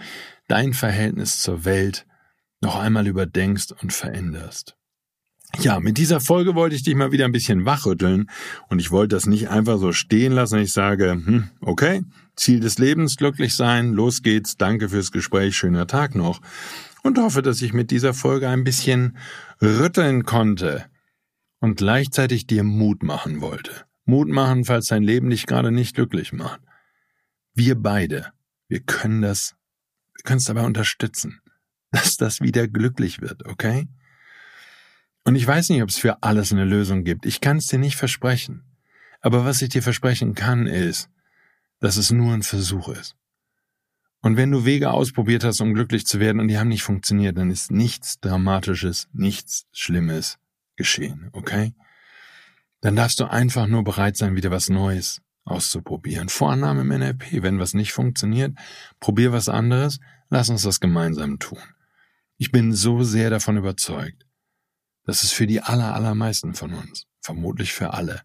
dein 0.48 0.74
Verhältnis 0.74 1.40
zur 1.40 1.66
Welt 1.66 2.08
noch 2.62 2.80
einmal 2.80 3.06
überdenkst 3.06 3.72
und 3.84 3.94
veränderst. 3.94 4.76
Ja, 5.60 5.80
mit 5.80 5.98
dieser 5.98 6.20
Folge 6.20 6.56
wollte 6.56 6.76
ich 6.76 6.84
dich 6.84 6.96
mal 6.96 7.12
wieder 7.12 7.26
ein 7.26 7.32
bisschen 7.32 7.66
wachrütteln 7.66 8.30
und 8.70 8.80
ich 8.80 8.92
wollte 8.92 9.16
das 9.16 9.28
nicht 9.28 9.50
einfach 9.50 9.78
so 9.78 9.92
stehen 9.92 10.34
lassen. 10.34 10.60
Ich 10.60 10.74
sage, 10.74 11.12
hm, 11.12 11.50
okay, 11.62 12.04
Ziel 12.36 12.60
des 12.60 12.80
Lebens, 12.80 13.18
glücklich 13.18 13.56
sein, 13.56 13.94
los 13.94 14.24
geht's, 14.24 14.58
danke 14.58 14.90
fürs 14.90 15.12
Gespräch, 15.12 15.56
schöner 15.56 15.88
Tag 15.88 16.16
noch 16.16 16.42
und 17.04 17.20
hoffe, 17.20 17.42
dass 17.42 17.62
ich 17.62 17.74
mit 17.74 17.92
dieser 17.92 18.14
Folge 18.14 18.50
ein 18.50 18.64
bisschen 18.64 19.18
rütteln 19.62 20.24
konnte 20.24 20.86
und 21.60 21.78
gleichzeitig 21.78 22.48
dir 22.48 22.64
Mut 22.64 23.04
machen 23.04 23.42
wollte. 23.42 23.86
Mut 24.06 24.28
machen, 24.28 24.66
falls 24.66 24.88
dein 24.88 25.04
Leben 25.04 25.30
dich 25.30 25.46
gerade 25.46 25.72
nicht 25.72 25.96
glücklich 25.96 26.34
macht. 26.34 26.62
Wir 27.54 27.76
beide, 27.76 28.34
wir 28.68 28.82
können 28.82 29.22
das, 29.22 29.56
wir 30.16 30.24
können 30.24 30.40
es 30.40 30.46
dabei 30.46 30.66
unterstützen, 30.66 31.42
dass 31.92 32.18
das 32.18 32.42
wieder 32.42 32.68
glücklich 32.68 33.22
wird, 33.22 33.46
okay? 33.46 33.88
Und 35.24 35.36
ich 35.36 35.48
weiß 35.48 35.70
nicht, 35.70 35.82
ob 35.82 35.90
es 35.90 35.98
für 35.98 36.22
alles 36.22 36.52
eine 36.52 36.66
Lösung 36.66 37.04
gibt. 37.04 37.26
Ich 37.26 37.42
kann 37.42 37.58
es 37.58 37.68
dir 37.68 37.80
nicht 37.80 37.96
versprechen. 37.96 38.64
Aber 39.22 39.46
was 39.46 39.62
ich 39.62 39.70
dir 39.70 39.82
versprechen 39.82 40.36
kann, 40.36 40.68
ist, 40.68 41.10
dass 41.80 41.98
es 41.98 42.12
nur 42.12 42.34
ein 42.34 42.44
Versuch 42.44 42.90
ist. 42.90 43.16
Und 44.22 44.38
wenn 44.38 44.52
du 44.52 44.66
Wege 44.66 44.92
ausprobiert 44.92 45.44
hast, 45.44 45.60
um 45.60 45.74
glücklich 45.74 46.06
zu 46.06 46.20
werden 46.20 46.40
und 46.40 46.48
die 46.48 46.58
haben 46.58 46.70
nicht 46.70 46.84
funktioniert, 46.84 47.38
dann 47.38 47.52
ist 47.52 47.72
nichts 47.72 48.20
Dramatisches, 48.20 49.10
nichts 49.14 49.66
Schlimmes 49.74 50.40
geschehen, 50.76 51.30
okay? 51.34 51.74
Dann 52.82 52.96
darfst 52.96 53.20
du 53.20 53.26
einfach 53.26 53.68
nur 53.68 53.84
bereit 53.84 54.18
sein, 54.18 54.36
wieder 54.36 54.52
was 54.52 54.70
Neues 54.70 55.22
auszuprobieren. 55.46 56.30
Vorannahme 56.30 56.82
im 56.82 56.90
NLP. 56.90 57.44
Wenn 57.44 57.60
was 57.60 57.74
nicht 57.74 57.94
funktioniert, 57.94 58.56
probier 59.00 59.32
was 59.32 59.50
anderes, 59.50 60.00
lass 60.30 60.50
uns 60.50 60.64
das 60.64 60.80
gemeinsam 60.80 61.40
tun. 61.40 61.60
Ich 62.38 62.52
bin 62.52 62.74
so 62.74 63.04
sehr 63.04 63.30
davon 63.30 63.58
überzeugt, 63.58 64.26
dass 65.06 65.24
es 65.24 65.32
für 65.32 65.48
die 65.48 65.62
aller, 65.62 65.94
allermeisten 65.94 66.54
von 66.54 66.74
uns, 66.74 67.06
vermutlich 67.22 67.74
für 67.74 67.94
alle, 67.94 68.22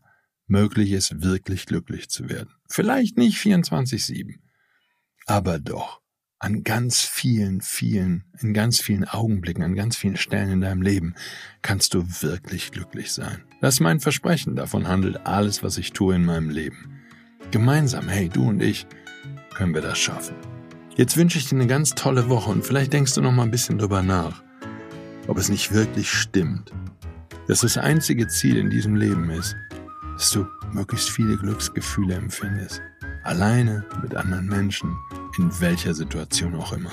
möglich 0.46 0.92
ist, 0.92 1.22
wirklich 1.22 1.66
glücklich 1.66 2.08
zu 2.08 2.28
werden. 2.28 2.50
Vielleicht 2.68 3.16
nicht 3.18 3.38
24-7, 3.38 4.36
aber 5.26 5.58
doch 5.58 6.00
an 6.40 6.62
ganz 6.62 7.00
vielen, 7.00 7.60
vielen, 7.60 8.24
in 8.40 8.54
ganz 8.54 8.80
vielen 8.80 9.04
Augenblicken, 9.04 9.64
an 9.64 9.74
ganz 9.74 9.96
vielen 9.96 10.16
Stellen 10.16 10.50
in 10.50 10.60
deinem 10.60 10.82
Leben 10.82 11.14
kannst 11.62 11.94
du 11.94 12.04
wirklich 12.22 12.70
glücklich 12.70 13.12
sein. 13.12 13.42
Das 13.60 13.74
ist 13.74 13.80
mein 13.80 13.98
Versprechen, 13.98 14.54
davon 14.54 14.86
handelt 14.86 15.26
alles, 15.26 15.62
was 15.64 15.78
ich 15.78 15.92
tue 15.92 16.14
in 16.14 16.24
meinem 16.24 16.50
Leben. 16.50 17.00
Gemeinsam, 17.50 18.08
hey, 18.08 18.28
du 18.28 18.48
und 18.48 18.62
ich, 18.62 18.86
können 19.54 19.74
wir 19.74 19.82
das 19.82 19.98
schaffen. 19.98 20.36
Jetzt 20.96 21.16
wünsche 21.16 21.38
ich 21.38 21.48
dir 21.48 21.56
eine 21.56 21.66
ganz 21.66 21.94
tolle 21.94 22.28
Woche 22.28 22.50
und 22.50 22.64
vielleicht 22.64 22.92
denkst 22.92 23.14
du 23.14 23.20
noch 23.20 23.32
mal 23.32 23.42
ein 23.42 23.50
bisschen 23.50 23.78
drüber 23.78 24.02
nach 24.02 24.42
ob 25.28 25.38
es 25.38 25.48
nicht 25.48 25.72
wirklich 25.72 26.10
stimmt, 26.10 26.72
dass 27.46 27.60
das 27.60 27.78
einzige 27.78 28.26
Ziel 28.26 28.56
in 28.56 28.70
diesem 28.70 28.96
Leben 28.96 29.30
ist, 29.30 29.54
dass 30.16 30.32
du 30.32 30.46
möglichst 30.72 31.10
viele 31.10 31.36
Glücksgefühle 31.36 32.14
empfindest. 32.14 32.80
Alleine 33.22 33.84
mit 34.02 34.16
anderen 34.16 34.46
Menschen, 34.46 34.96
in 35.38 35.50
welcher 35.60 35.94
Situation 35.94 36.54
auch 36.56 36.72
immer. 36.72 36.90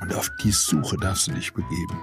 Und 0.00 0.14
auf 0.14 0.30
die 0.42 0.52
Suche 0.52 0.96
darfst 0.96 1.26
du 1.26 1.32
dich 1.32 1.52
begeben. 1.52 1.98